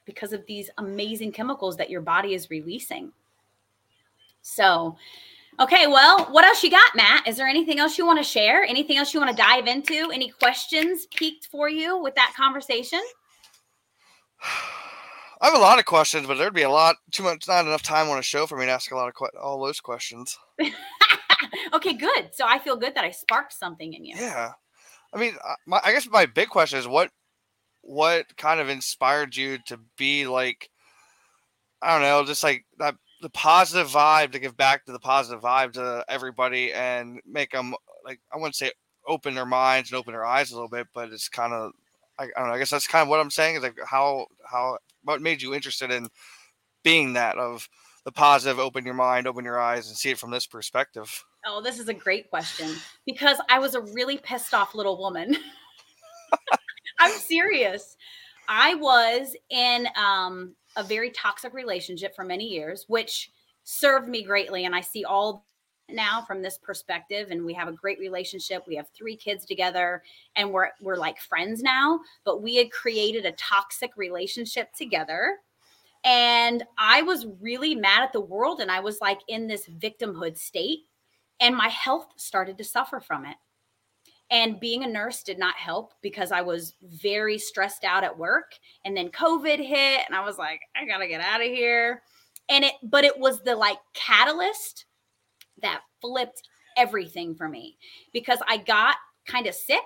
Because 0.10 0.34
of 0.34 0.44
these 0.48 0.70
amazing 0.80 1.32
chemicals 1.32 1.78
that 1.78 1.90
your 1.90 2.02
body 2.02 2.34
is 2.34 2.50
releasing. 2.50 3.12
So, 4.42 4.98
okay, 5.60 5.86
well, 5.86 6.26
what 6.32 6.46
else 6.46 6.64
you 6.64 6.72
got, 6.72 6.96
Matt? 6.96 7.28
Is 7.28 7.38
there 7.38 7.48
anything 7.48 7.80
else 7.80 7.98
you 7.98 8.08
want 8.08 8.18
to 8.18 8.24
share? 8.24 8.64
Anything 8.64 8.98
else 8.98 9.14
you 9.14 9.20
want 9.20 9.30
to 9.30 9.42
dive 9.42 9.68
into? 9.68 10.10
Any 10.12 10.30
questions 10.30 11.06
peaked 11.14 11.46
for 11.46 11.70
you 11.70 12.02
with 12.02 12.16
that 12.16 12.34
conversation? 12.36 13.02
I 15.42 15.46
have 15.46 15.56
a 15.56 15.60
lot 15.60 15.80
of 15.80 15.86
questions, 15.86 16.28
but 16.28 16.38
there'd 16.38 16.54
be 16.54 16.64
a 16.64 16.70
lot 16.70 16.98
too 17.12 17.24
much, 17.24 17.48
not 17.48 17.66
enough 17.66 17.84
time 17.84 18.10
on 18.10 18.18
a 18.18 18.24
show 18.24 18.46
for 18.46 18.58
me 18.58 18.66
to 18.66 18.72
ask 18.72 18.92
a 18.92 18.96
lot 18.96 19.08
of 19.08 19.16
que- 19.16 19.40
all 19.40 19.64
those 19.64 19.80
questions. 19.80 20.38
okay, 21.74 21.94
good. 21.94 22.32
So 22.34 22.46
I 22.46 22.60
feel 22.60 22.76
good 22.76 22.94
that 22.96 23.06
I 23.06 23.12
sparked 23.12 23.54
something 23.54 23.94
in 23.94 24.04
you. 24.04 24.16
Yeah, 24.18 24.52
I 25.14 25.20
mean, 25.20 25.36
I- 25.42 25.56
my, 25.66 25.80
I 25.84 25.94
guess 25.94 26.10
my 26.10 26.26
big 26.26 26.50
question 26.50 26.78
is 26.80 26.88
what, 26.88 27.10
what 27.82 28.36
kind 28.38 28.60
of 28.60 28.70
inspired 28.70 29.36
you 29.36 29.58
to 29.68 29.80
be 29.98 30.28
like, 30.28 30.70
I 31.82 31.94
don't 31.94 32.02
know, 32.02 32.26
just 32.26 32.44
like 32.44 32.66
that 32.78 32.96
the 33.22 33.30
positive 33.30 33.88
vibe 33.88 34.32
to 34.32 34.40
give 34.40 34.56
back 34.56 34.86
to 34.86 34.92
the 34.92 35.00
positive 35.00 35.42
vibe 35.42 35.74
to 35.74 36.06
everybody 36.08 36.72
and 36.72 37.20
make 37.26 37.52
them 37.52 37.76
like 38.06 38.20
I 38.34 38.38
wouldn't 38.38 38.56
say 38.56 38.72
open 39.08 39.36
their 39.36 39.46
minds 39.46 39.92
and 39.92 39.98
open 39.98 40.14
their 40.14 40.26
eyes 40.26 40.52
a 40.52 40.56
little 40.56 40.70
bit, 40.70 40.88
but 40.94 41.12
it's 41.12 41.30
kind 41.30 41.54
of 41.54 41.72
I, 42.18 42.26
I 42.26 42.28
don't 42.38 42.48
know. 42.48 42.54
I 42.54 42.60
guess 42.60 42.70
that's 42.70 42.88
kind 42.88 43.04
of 43.04 43.10
what 43.10 43.20
I'm 43.20 43.32
saying 43.32 43.56
is 43.56 43.64
like 43.64 43.78
how 43.86 44.28
how 44.46 44.78
what 45.04 45.22
made 45.22 45.42
you 45.42 45.54
interested 45.54 45.92
in 45.92 46.10
being 46.84 47.14
that 47.14 47.38
of 47.38 47.68
the 48.06 48.12
positive, 48.12 48.60
open 48.60 48.86
your 48.86 48.94
mind, 48.94 49.28
open 49.28 49.44
your 49.46 49.60
eyes, 49.60 49.88
and 49.88 49.98
see 49.98 50.12
it 50.12 50.18
from 50.18 50.32
this 50.32 50.48
perspective. 50.48 51.24
Oh, 51.46 51.62
this 51.62 51.80
is 51.80 51.90
a 51.90 51.94
great 51.94 52.30
question 52.30 52.76
because 53.06 53.38
I 53.50 53.60
was 53.60 53.76
a 53.76 53.82
really 53.82 54.18
pissed 54.18 54.54
off 54.54 54.76
little 54.76 54.98
woman. 54.98 55.36
I'm 57.00 57.12
serious. 57.12 57.98
I 58.48 58.76
was 58.76 59.36
in 59.50 59.88
um, 59.96 60.56
a 60.76 60.84
very 60.84 61.12
toxic 61.12 61.54
relationship 61.54 62.16
for 62.16 62.24
many 62.24 62.46
years, 62.46 62.86
which 62.88 63.32
served 63.64 64.08
me 64.08 64.24
greatly. 64.24 64.66
And 64.66 64.76
I 64.76 64.82
see 64.82 65.06
all 65.06 65.46
now 65.92 66.22
from 66.22 66.42
this 66.42 66.58
perspective 66.58 67.32
and 67.32 67.44
we 67.44 67.54
have 67.54 67.68
a 67.68 67.74
great 67.74 68.00
relationship 68.00 68.64
we 68.68 68.76
have 68.76 68.88
three 68.90 69.16
kids 69.16 69.46
together 69.46 70.04
and 70.36 70.52
we're 70.52 70.70
we're 70.82 70.96
like 70.96 71.20
friends 71.20 71.62
now 71.62 72.00
but 72.26 72.42
we 72.42 72.56
had 72.56 72.72
created 72.72 73.26
a 73.26 73.32
toxic 73.34 73.92
relationship 73.98 74.72
together 74.74 75.38
and 76.04 76.64
i 76.78 77.02
was 77.02 77.26
really 77.42 77.76
mad 77.76 78.04
at 78.04 78.14
the 78.14 78.20
world 78.20 78.60
and 78.60 78.70
i 78.70 78.80
was 78.80 79.00
like 79.02 79.20
in 79.28 79.48
this 79.48 79.68
victimhood 79.68 80.38
state 80.38 80.80
and 81.40 81.56
my 81.56 81.70
health 81.70 82.08
started 82.18 82.58
to 82.58 82.64
suffer 82.64 83.00
from 83.00 83.26
it 83.26 83.36
and 84.32 84.60
being 84.60 84.84
a 84.84 84.88
nurse 84.88 85.24
did 85.24 85.40
not 85.40 85.56
help 85.56 85.94
because 86.02 86.32
I 86.32 86.42
was 86.42 86.74
very 86.84 87.38
stressed 87.38 87.84
out 87.84 88.04
at 88.04 88.18
work. 88.18 88.54
And 88.86 88.96
then 88.96 89.10
COVID 89.10 89.58
hit, 89.58 90.02
and 90.08 90.16
I 90.16 90.24
was 90.24 90.38
like, 90.38 90.62
I 90.76 90.86
gotta 90.86 91.08
get 91.08 91.22
out 91.22 91.42
of 91.42 91.48
here. 91.48 92.04
And 92.48 92.64
it, 92.64 92.74
but 92.84 93.04
it 93.04 93.18
was 93.18 93.42
the 93.42 93.56
like 93.56 93.78
catalyst 93.94 94.86
that 95.62 95.82
flipped 96.02 96.48
everything 96.78 97.36
for 97.36 97.50
me 97.50 97.78
because 98.14 98.40
I 98.48 98.58
got 98.58 98.96
kind 99.28 99.48
of 99.48 99.54
sick 99.54 99.84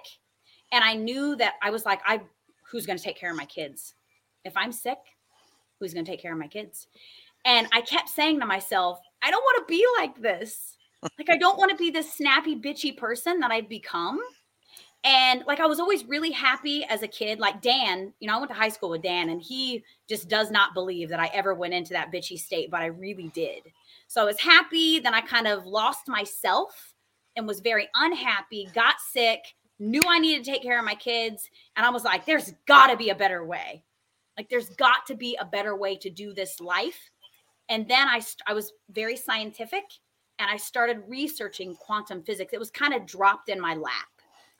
and 0.71 0.83
I 0.83 0.93
knew 0.93 1.35
that 1.37 1.55
I 1.61 1.69
was 1.69 1.85
like, 1.85 2.01
I, 2.05 2.21
who's 2.69 2.85
gonna 2.85 2.99
take 2.99 3.17
care 3.17 3.31
of 3.31 3.37
my 3.37 3.45
kids? 3.45 3.93
If 4.43 4.55
I'm 4.57 4.71
sick, 4.71 4.99
who's 5.79 5.93
gonna 5.93 6.05
take 6.05 6.21
care 6.21 6.33
of 6.33 6.39
my 6.39 6.47
kids? 6.47 6.87
And 7.45 7.67
I 7.71 7.81
kept 7.81 8.09
saying 8.09 8.39
to 8.39 8.45
myself, 8.45 8.99
I 9.21 9.31
don't 9.31 9.41
want 9.41 9.67
to 9.67 9.71
be 9.71 9.85
like 9.97 10.21
this 10.21 10.77
like 11.17 11.29
I 11.29 11.37
don't 11.37 11.57
want 11.57 11.71
to 11.71 11.77
be 11.77 11.91
this 11.91 12.13
snappy, 12.13 12.55
bitchy 12.55 12.95
person 12.95 13.39
that 13.39 13.51
I've 13.51 13.69
become. 13.69 14.19
And 15.05 15.43
like 15.45 15.59
I 15.59 15.65
was 15.65 15.79
always 15.79 16.05
really 16.05 16.31
happy 16.31 16.85
as 16.85 17.03
a 17.03 17.07
kid. 17.07 17.39
Like 17.39 17.61
Dan, 17.61 18.13
you 18.19 18.27
know, 18.27 18.35
I 18.35 18.37
went 18.37 18.51
to 18.51 18.57
high 18.57 18.69
school 18.69 18.89
with 18.89 19.01
Dan, 19.01 19.29
and 19.29 19.41
he 19.41 19.83
just 20.07 20.29
does 20.29 20.49
not 20.49 20.73
believe 20.73 21.09
that 21.09 21.19
I 21.19 21.29
ever 21.33 21.53
went 21.53 21.73
into 21.73 21.93
that 21.93 22.11
bitchy 22.11 22.39
state, 22.39 22.71
but 22.71 22.81
I 22.81 22.87
really 22.87 23.29
did. 23.33 23.63
So 24.07 24.21
I 24.21 24.25
was 24.25 24.39
happy. 24.39 24.99
Then 24.99 25.13
I 25.13 25.21
kind 25.21 25.47
of 25.47 25.65
lost 25.65 26.07
myself 26.07 26.93
and 27.35 27.47
was 27.47 27.59
very 27.59 27.89
unhappy, 27.95 28.69
got 28.73 28.95
sick, 29.01 29.55
knew 29.79 30.01
I 30.07 30.19
needed 30.19 30.43
to 30.45 30.51
take 30.51 30.61
care 30.61 30.77
of 30.77 30.85
my 30.85 30.95
kids. 30.95 31.49
And 31.75 31.85
I 31.85 31.89
was 31.89 32.03
like, 32.03 32.25
there's 32.25 32.53
got 32.67 32.87
to 32.87 32.97
be 32.97 33.09
a 33.09 33.15
better 33.15 33.45
way. 33.45 33.83
Like, 34.37 34.49
there's 34.49 34.69
got 34.69 35.05
to 35.07 35.15
be 35.15 35.37
a 35.39 35.45
better 35.45 35.75
way 35.75 35.95
to 35.97 36.09
do 36.09 36.33
this 36.33 36.59
life. 36.59 37.09
And 37.69 37.87
then 37.87 38.07
I, 38.07 38.19
st- 38.19 38.43
I 38.47 38.53
was 38.53 38.73
very 38.91 39.15
scientific 39.15 39.83
and 40.39 40.49
I 40.49 40.57
started 40.57 41.03
researching 41.07 41.75
quantum 41.75 42.23
physics. 42.23 42.53
It 42.53 42.59
was 42.59 42.71
kind 42.71 42.93
of 42.93 43.05
dropped 43.05 43.49
in 43.49 43.59
my 43.59 43.75
lap. 43.75 44.07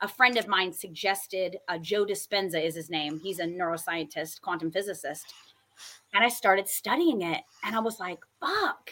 A 0.02 0.08
friend 0.08 0.38
of 0.38 0.48
mine 0.48 0.74
suggested 0.74 1.58
uh, 1.68 1.78
Joe 1.78 2.06
Dispenza 2.06 2.64
is 2.64 2.76
his 2.76 2.90
name. 2.90 3.20
He's 3.20 3.40
a 3.40 3.46
neuroscientist, 3.46 4.42
quantum 4.42 4.72
physicist. 4.72 5.34
And 6.14 6.24
I 6.24 6.30
started 6.30 6.68
studying 6.68 7.22
it. 7.22 7.42
And 7.64 7.76
I 7.76 7.80
was 7.80 8.00
like, 8.00 8.20
fuck, 8.40 8.92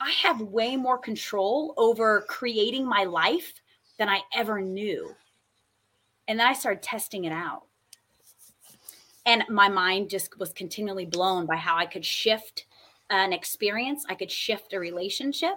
I 0.00 0.10
have 0.22 0.40
way 0.40 0.76
more 0.76 0.98
control 0.98 1.74
over 1.76 2.24
creating 2.28 2.86
my 2.86 3.04
life 3.04 3.54
than 3.98 4.08
I 4.08 4.20
ever 4.34 4.60
knew. 4.60 5.14
And 6.28 6.38
then 6.38 6.46
I 6.46 6.54
started 6.54 6.82
testing 6.82 7.24
it 7.24 7.32
out. 7.32 7.64
And 9.26 9.44
my 9.48 9.68
mind 9.68 10.10
just 10.10 10.38
was 10.38 10.52
continually 10.52 11.06
blown 11.06 11.46
by 11.46 11.56
how 11.56 11.76
I 11.76 11.86
could 11.86 12.04
shift 12.04 12.66
an 13.10 13.32
experience, 13.32 14.04
I 14.08 14.14
could 14.14 14.30
shift 14.30 14.72
a 14.72 14.78
relationship 14.78 15.56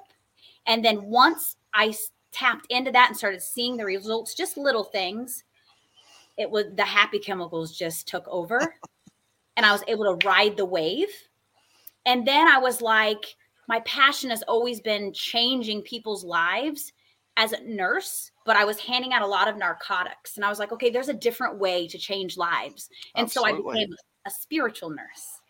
and 0.67 0.83
then 0.83 1.03
once 1.03 1.57
I 1.73 1.93
tapped 2.31 2.67
into 2.69 2.91
that 2.91 3.09
and 3.09 3.17
started 3.17 3.41
seeing 3.41 3.77
the 3.77 3.85
results, 3.85 4.35
just 4.35 4.57
little 4.57 4.83
things, 4.83 5.43
it 6.37 6.49
was 6.49 6.65
the 6.75 6.83
happy 6.83 7.19
chemicals 7.19 7.77
just 7.77 8.07
took 8.07 8.27
over 8.27 8.59
and 9.57 9.65
I 9.65 9.71
was 9.71 9.83
able 9.87 10.03
to 10.05 10.27
ride 10.27 10.57
the 10.57 10.65
wave. 10.65 11.09
And 12.05 12.27
then 12.27 12.47
I 12.47 12.59
was 12.59 12.81
like, 12.81 13.35
my 13.67 13.79
passion 13.81 14.29
has 14.29 14.43
always 14.43 14.79
been 14.79 15.13
changing 15.13 15.81
people's 15.81 16.23
lives 16.23 16.91
as 17.37 17.51
a 17.51 17.63
nurse, 17.63 18.31
but 18.45 18.55
I 18.55 18.65
was 18.65 18.79
handing 18.79 19.11
out 19.11 19.21
a 19.21 19.27
lot 19.27 19.47
of 19.47 19.57
narcotics. 19.57 20.35
And 20.35 20.45
I 20.45 20.49
was 20.49 20.59
like, 20.59 20.71
okay, 20.71 20.89
there's 20.89 21.09
a 21.09 21.13
different 21.13 21.57
way 21.57 21.87
to 21.87 21.97
change 21.97 22.37
lives. 22.37 22.89
And 23.15 23.25
Absolutely. 23.25 23.61
so 23.63 23.69
I 23.69 23.73
became 23.73 23.95
a 24.25 24.31
spiritual 24.31 24.89
nurse. 24.89 25.41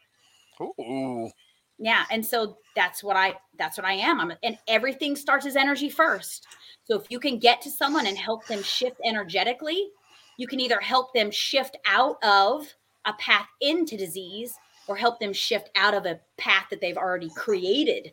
Ooh 0.62 1.30
yeah 1.78 2.06
and 2.12 2.26
so 2.26 2.58
that's 2.76 3.04
what 3.04 3.16
i 3.16 3.34
that's 3.58 3.78
what 3.78 3.86
i 3.86 3.94
am. 3.94 4.20
I'm 4.20 4.34
and 4.44 4.58
everything 4.68 5.16
starts 5.16 5.46
as 5.46 5.56
energy 5.56 5.90
first. 5.90 6.48
So 6.86 7.00
if 7.00 7.10
you 7.10 7.20
can 7.20 7.40
get 7.40 7.62
to 7.64 7.72
someone 7.72 8.06
and 8.06 8.18
help 8.18 8.46
them 8.48 8.62
shift 8.62 8.98
energetically 9.06 9.90
you 10.38 10.48
can 10.48 10.60
either 10.60 10.80
help 10.80 11.14
them 11.14 11.32
shift 11.32 11.78
out 11.86 12.18
of 12.24 12.68
a 13.06 13.14
path 13.14 13.48
into 13.62 13.98
disease 13.98 14.54
or 14.88 14.96
help 14.96 15.20
them 15.20 15.34
shift 15.34 15.70
out 15.76 15.94
of 15.94 16.06
a 16.06 16.20
path 16.38 16.66
that 16.70 16.82
they've 16.82 16.98
already 16.98 17.30
created 17.36 18.12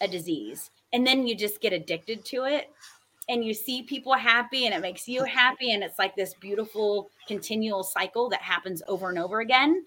a 0.00 0.08
disease. 0.08 0.70
And 0.92 1.06
then 1.06 1.26
you 1.26 1.36
just 1.36 1.60
get 1.60 1.72
addicted 1.72 2.24
to 2.26 2.44
it 2.44 2.70
and 3.28 3.44
you 3.44 3.54
see 3.54 3.82
people 3.82 4.14
happy 4.14 4.66
and 4.66 4.74
it 4.74 4.80
makes 4.80 5.06
you 5.06 5.24
happy 5.24 5.72
and 5.72 5.82
it's 5.82 5.98
like 5.98 6.16
this 6.16 6.34
beautiful 6.34 7.10
continual 7.28 7.84
cycle 7.84 8.28
that 8.30 8.42
happens 8.42 8.82
over 8.88 9.10
and 9.10 9.18
over 9.18 9.40
again. 9.40 9.84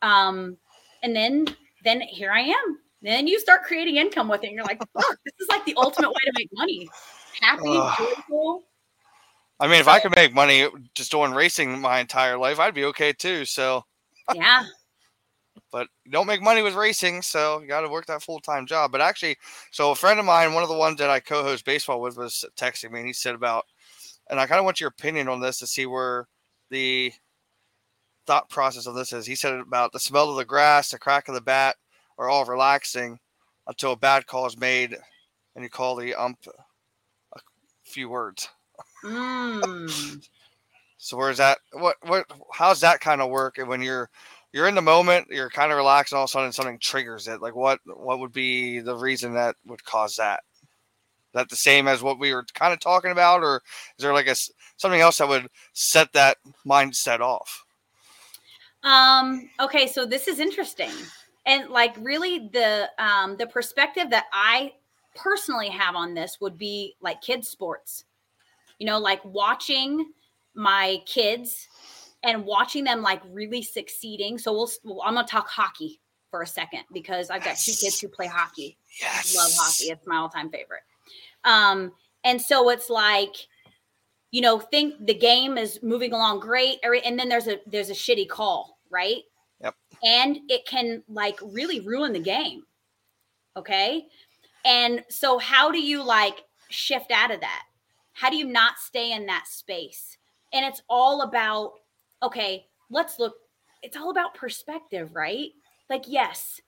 Um, 0.00 0.56
and 1.02 1.14
then 1.14 1.46
then 1.84 2.00
here 2.00 2.30
I 2.30 2.40
am. 2.40 2.78
Then 3.02 3.26
you 3.26 3.40
start 3.40 3.64
creating 3.64 3.96
income 3.96 4.28
with 4.28 4.44
it, 4.44 4.48
and 4.48 4.56
you're 4.56 4.64
like, 4.64 4.78
"Fuck, 4.94 5.18
this 5.24 5.34
is 5.40 5.48
like 5.48 5.64
the 5.64 5.74
ultimate 5.76 6.10
way 6.10 6.20
to 6.24 6.32
make 6.34 6.50
money. 6.52 6.88
Happy, 7.40 7.62
uh, 7.66 7.94
joyful." 7.96 8.64
I 9.60 9.68
mean, 9.68 9.80
if 9.80 9.88
I 9.88 10.00
could 10.00 10.14
make 10.16 10.34
money 10.34 10.66
just 10.94 11.10
doing 11.10 11.32
racing 11.32 11.80
my 11.80 12.00
entire 12.00 12.36
life, 12.36 12.58
I'd 12.58 12.74
be 12.74 12.84
okay 12.86 13.12
too. 13.12 13.44
So, 13.44 13.84
yeah. 14.34 14.64
but 15.72 15.88
you 16.04 16.10
don't 16.10 16.26
make 16.26 16.42
money 16.42 16.62
with 16.62 16.74
racing, 16.74 17.22
so 17.22 17.60
you 17.60 17.68
got 17.68 17.82
to 17.82 17.88
work 17.88 18.06
that 18.06 18.22
full 18.22 18.40
time 18.40 18.66
job. 18.66 18.92
But 18.92 19.00
actually, 19.00 19.36
so 19.70 19.90
a 19.90 19.94
friend 19.94 20.18
of 20.18 20.26
mine, 20.26 20.52
one 20.52 20.62
of 20.62 20.68
the 20.68 20.76
ones 20.76 20.98
that 20.98 21.10
I 21.10 21.20
co 21.20 21.42
host 21.42 21.64
baseball 21.64 22.00
with, 22.00 22.16
was 22.16 22.44
texting 22.56 22.92
me, 22.92 23.00
and 23.00 23.06
he 23.06 23.12
said 23.12 23.34
about, 23.34 23.66
and 24.30 24.40
I 24.40 24.46
kind 24.46 24.58
of 24.58 24.64
want 24.64 24.80
your 24.80 24.88
opinion 24.88 25.28
on 25.28 25.40
this 25.40 25.58
to 25.58 25.66
see 25.66 25.86
where 25.86 26.28
the 26.70 27.12
thought 28.32 28.48
process 28.48 28.86
of 28.86 28.94
this 28.94 29.12
is. 29.12 29.26
He 29.26 29.34
said 29.34 29.52
about 29.52 29.92
the 29.92 30.00
smell 30.00 30.30
of 30.30 30.36
the 30.36 30.44
grass, 30.46 30.90
the 30.90 30.98
crack 30.98 31.28
of 31.28 31.34
the 31.34 31.42
bat 31.42 31.76
are 32.16 32.30
all 32.30 32.46
relaxing 32.46 33.18
until 33.66 33.92
a 33.92 33.96
bad 33.96 34.26
call 34.26 34.46
is 34.46 34.58
made 34.58 34.96
and 35.54 35.62
you 35.62 35.68
call 35.68 35.96
the 35.96 36.14
ump 36.14 36.38
a 37.34 37.40
few 37.84 38.08
words. 38.08 38.48
Mm. 39.04 40.26
so 40.96 41.16
where's 41.18 41.36
that? 41.36 41.58
What 41.72 41.96
what? 42.06 42.24
How's 42.54 42.80
that 42.80 43.00
kind 43.00 43.20
of 43.20 43.28
work? 43.28 43.58
And 43.58 43.68
when 43.68 43.82
you're 43.82 44.08
you're 44.50 44.68
in 44.68 44.76
the 44.76 44.80
moment, 44.80 45.28
you're 45.28 45.50
kind 45.50 45.70
of 45.70 45.76
relaxed, 45.76 46.14
and 46.14 46.16
all 46.16 46.24
of 46.24 46.30
a 46.30 46.32
sudden 46.32 46.52
something 46.52 46.78
triggers 46.78 47.28
it. 47.28 47.42
Like 47.42 47.54
what 47.54 47.80
what 47.84 48.18
would 48.18 48.32
be 48.32 48.78
the 48.78 48.96
reason 48.96 49.34
that 49.34 49.56
would 49.66 49.84
cause 49.84 50.16
that? 50.16 50.40
Is 50.62 51.34
that 51.34 51.50
the 51.50 51.56
same 51.56 51.86
as 51.86 52.02
what 52.02 52.18
we 52.18 52.32
were 52.32 52.46
kind 52.54 52.72
of 52.72 52.80
talking 52.80 53.10
about, 53.10 53.42
or 53.42 53.56
is 53.98 54.02
there 54.02 54.14
like 54.14 54.26
a 54.26 54.36
something 54.78 55.02
else 55.02 55.18
that 55.18 55.28
would 55.28 55.48
set 55.74 56.14
that 56.14 56.38
mindset 56.66 57.20
off? 57.20 57.66
Um, 58.84 59.48
okay, 59.60 59.86
so 59.86 60.04
this 60.04 60.28
is 60.28 60.40
interesting. 60.40 60.90
And 61.46 61.70
like 61.70 61.94
really 61.98 62.50
the 62.52 62.88
um 62.98 63.36
the 63.36 63.46
perspective 63.46 64.10
that 64.10 64.26
I 64.32 64.72
personally 65.14 65.68
have 65.68 65.94
on 65.94 66.14
this 66.14 66.38
would 66.40 66.56
be 66.56 66.94
like 67.00 67.20
kids 67.20 67.48
sports. 67.48 68.04
You 68.78 68.86
know, 68.86 68.98
like 68.98 69.24
watching 69.24 70.12
my 70.54 70.98
kids 71.06 71.68
and 72.22 72.44
watching 72.44 72.84
them 72.84 73.02
like 73.02 73.22
really 73.30 73.62
succeeding. 73.62 74.38
So 74.38 74.52
we'll, 74.52 74.70
well 74.84 75.02
I'm 75.04 75.14
gonna 75.14 75.26
talk 75.26 75.48
hockey 75.48 76.00
for 76.30 76.42
a 76.42 76.46
second 76.46 76.82
because 76.92 77.30
I've 77.30 77.44
got 77.44 77.56
two 77.56 77.72
kids 77.72 78.00
who 78.00 78.08
play 78.08 78.26
hockey. 78.26 78.78
Yes. 79.00 79.36
Love 79.36 79.52
hockey. 79.54 79.92
It's 79.92 80.06
my 80.06 80.16
all-time 80.16 80.50
favorite. 80.50 80.82
Um, 81.44 81.92
and 82.24 82.40
so 82.40 82.70
it's 82.70 82.88
like, 82.88 83.34
you 84.32 84.40
know, 84.40 84.58
think 84.58 84.94
the 85.06 85.14
game 85.14 85.56
is 85.56 85.78
moving 85.82 86.12
along 86.12 86.40
great, 86.40 86.78
and 86.82 87.18
then 87.18 87.28
there's 87.28 87.46
a 87.46 87.60
there's 87.66 87.90
a 87.90 87.94
shitty 87.94 88.28
call, 88.28 88.78
right? 88.90 89.22
Yep. 89.60 89.74
And 90.02 90.38
it 90.48 90.66
can 90.66 91.04
like 91.06 91.38
really 91.40 91.80
ruin 91.80 92.12
the 92.12 92.18
game. 92.18 92.64
Okay. 93.56 94.06
And 94.64 95.04
so 95.08 95.38
how 95.38 95.70
do 95.70 95.80
you 95.80 96.02
like 96.02 96.44
shift 96.70 97.10
out 97.10 97.30
of 97.30 97.40
that? 97.40 97.64
How 98.14 98.30
do 98.30 98.36
you 98.36 98.46
not 98.46 98.78
stay 98.78 99.12
in 99.12 99.26
that 99.26 99.46
space? 99.46 100.16
And 100.52 100.64
it's 100.64 100.82
all 100.88 101.22
about, 101.22 101.72
okay, 102.22 102.66
let's 102.90 103.18
look, 103.18 103.34
it's 103.82 103.96
all 103.96 104.10
about 104.10 104.34
perspective, 104.34 105.14
right? 105.14 105.50
Like, 105.90 106.04
yes, 106.06 106.60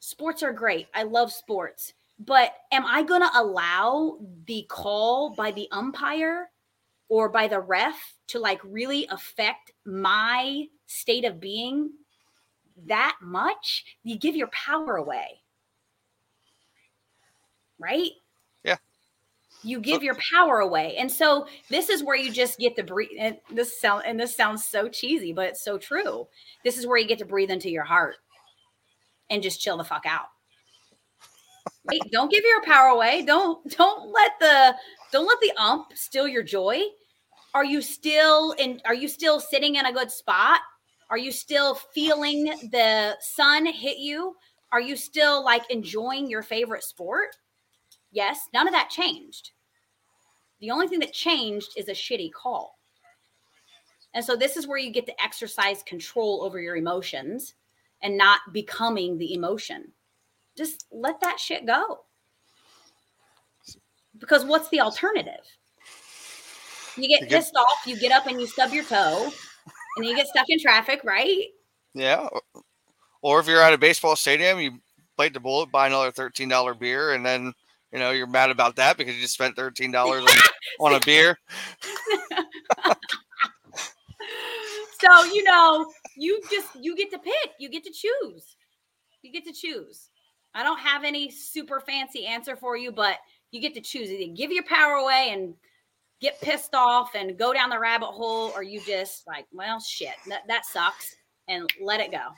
sports 0.00 0.42
are 0.42 0.52
great. 0.52 0.88
I 0.94 1.04
love 1.04 1.32
sports. 1.32 1.92
But 2.18 2.54
am 2.72 2.84
I 2.86 3.02
going 3.02 3.22
to 3.22 3.30
allow 3.34 4.18
the 4.46 4.66
call 4.68 5.34
by 5.34 5.50
the 5.50 5.68
umpire 5.72 6.50
or 7.12 7.28
by 7.28 7.46
the 7.46 7.60
ref 7.60 8.14
to 8.26 8.38
like 8.38 8.58
really 8.64 9.06
affect 9.10 9.70
my 9.84 10.64
state 10.86 11.26
of 11.26 11.38
being 11.38 11.90
that 12.86 13.18
much? 13.20 13.84
You 14.02 14.18
give 14.18 14.34
your 14.34 14.46
power 14.46 14.96
away. 14.96 15.42
Right? 17.78 18.12
Yeah. 18.64 18.78
You 19.62 19.78
give 19.78 20.02
your 20.02 20.16
power 20.34 20.60
away. 20.60 20.96
And 20.96 21.12
so 21.12 21.46
this 21.68 21.90
is 21.90 22.02
where 22.02 22.16
you 22.16 22.32
just 22.32 22.58
get 22.58 22.76
to 22.76 22.82
breathe. 22.82 23.10
And 23.18 23.36
this 23.52 23.78
sound 23.78 24.04
and 24.06 24.18
this 24.18 24.34
sounds 24.34 24.64
so 24.64 24.88
cheesy, 24.88 25.34
but 25.34 25.48
it's 25.48 25.62
so 25.62 25.76
true. 25.76 26.26
This 26.64 26.78
is 26.78 26.86
where 26.86 26.96
you 26.96 27.06
get 27.06 27.18
to 27.18 27.26
breathe 27.26 27.50
into 27.50 27.68
your 27.68 27.84
heart 27.84 28.16
and 29.28 29.42
just 29.42 29.60
chill 29.60 29.76
the 29.76 29.84
fuck 29.84 30.06
out. 30.06 30.28
Right? 31.84 32.00
don't 32.10 32.30
give 32.30 32.44
your 32.44 32.62
power 32.62 32.86
away. 32.86 33.22
Don't 33.22 33.68
don't 33.76 34.10
let 34.10 34.32
the 34.40 34.74
don't 35.10 35.26
let 35.26 35.40
the 35.42 35.52
ump 35.58 35.88
steal 35.94 36.26
your 36.26 36.42
joy. 36.42 36.80
Are 37.54 37.64
you 37.64 37.82
still 37.82 38.52
in 38.52 38.80
are 38.84 38.94
you 38.94 39.08
still 39.08 39.38
sitting 39.40 39.76
in 39.76 39.86
a 39.86 39.92
good 39.92 40.10
spot? 40.10 40.60
Are 41.10 41.18
you 41.18 41.30
still 41.30 41.74
feeling 41.74 42.44
the 42.70 43.16
sun 43.20 43.66
hit 43.66 43.98
you? 43.98 44.34
Are 44.72 44.80
you 44.80 44.96
still 44.96 45.44
like 45.44 45.70
enjoying 45.70 46.30
your 46.30 46.42
favorite 46.42 46.82
sport? 46.82 47.36
Yes, 48.10 48.48
none 48.54 48.66
of 48.66 48.72
that 48.72 48.88
changed. 48.88 49.50
The 50.60 50.70
only 50.70 50.88
thing 50.88 51.00
that 51.00 51.12
changed 51.12 51.70
is 51.76 51.88
a 51.88 51.92
shitty 51.92 52.32
call. 52.32 52.78
And 54.14 54.24
so 54.24 54.36
this 54.36 54.56
is 54.56 54.66
where 54.66 54.78
you 54.78 54.90
get 54.90 55.06
to 55.06 55.22
exercise 55.22 55.82
control 55.82 56.42
over 56.42 56.60
your 56.60 56.76
emotions 56.76 57.54
and 58.02 58.16
not 58.16 58.40
becoming 58.52 59.18
the 59.18 59.34
emotion. 59.34 59.92
Just 60.56 60.86
let 60.90 61.20
that 61.20 61.40
shit 61.40 61.66
go. 61.66 62.04
Because 64.18 64.44
what's 64.44 64.68
the 64.68 64.80
alternative? 64.80 65.44
You 66.96 67.08
get 67.08 67.22
You 67.22 67.26
get- 67.28 67.30
pissed 67.40 67.56
off, 67.56 67.86
you 67.86 67.98
get 67.98 68.12
up 68.12 68.26
and 68.26 68.40
you 68.40 68.46
stub 68.46 68.72
your 68.72 68.84
toe, 68.84 69.30
and 69.96 70.06
you 70.06 70.14
get 70.14 70.26
stuck 70.28 70.46
in 70.48 70.58
traffic, 70.60 71.00
right? 71.04 71.46
Yeah. 71.94 72.28
Or 73.22 73.40
if 73.40 73.46
you're 73.46 73.62
at 73.62 73.72
a 73.72 73.78
baseball 73.78 74.16
stadium, 74.16 74.58
you 74.60 74.78
bite 75.16 75.32
the 75.34 75.40
bullet, 75.40 75.70
buy 75.70 75.86
another 75.86 76.10
thirteen 76.10 76.48
dollar 76.48 76.74
beer, 76.74 77.12
and 77.12 77.24
then 77.24 77.52
you 77.92 77.98
know 77.98 78.10
you're 78.10 78.26
mad 78.26 78.50
about 78.50 78.76
that 78.76 78.96
because 78.96 79.14
you 79.14 79.20
just 79.22 79.34
spent 79.34 79.54
thirteen 79.56 79.90
dollars 79.92 80.24
on, 80.24 80.36
on 80.92 80.94
a 80.94 81.00
beer. 81.04 81.38
so 85.00 85.24
you 85.32 85.42
know 85.44 85.90
you 86.16 86.40
just 86.50 86.68
you 86.80 86.96
get 86.96 87.10
to 87.10 87.18
pick 87.18 87.50
you 87.58 87.68
get 87.68 87.82
to 87.84 87.90
choose 87.90 88.56
you 89.22 89.32
get 89.32 89.44
to 89.44 89.52
choose 89.52 90.08
i 90.54 90.62
don't 90.62 90.78
have 90.78 91.02
any 91.04 91.30
super 91.30 91.80
fancy 91.80 92.24
answer 92.26 92.54
for 92.56 92.76
you 92.76 92.92
but 92.92 93.16
you 93.50 93.60
get 93.60 93.74
to 93.74 93.80
choose 93.80 94.10
either 94.10 94.32
give 94.32 94.52
your 94.52 94.64
power 94.64 94.94
away 94.94 95.30
and 95.32 95.54
get 96.22 96.40
pissed 96.40 96.74
off 96.74 97.14
and 97.14 97.36
go 97.36 97.52
down 97.52 97.68
the 97.68 97.78
rabbit 97.78 98.06
hole 98.06 98.50
or 98.54 98.62
you 98.62 98.80
just 98.86 99.26
like 99.26 99.44
well 99.52 99.78
shit 99.78 100.14
that, 100.28 100.42
that 100.48 100.64
sucks 100.64 101.16
and 101.48 101.68
let 101.80 102.00
it 102.00 102.10
go 102.10 102.28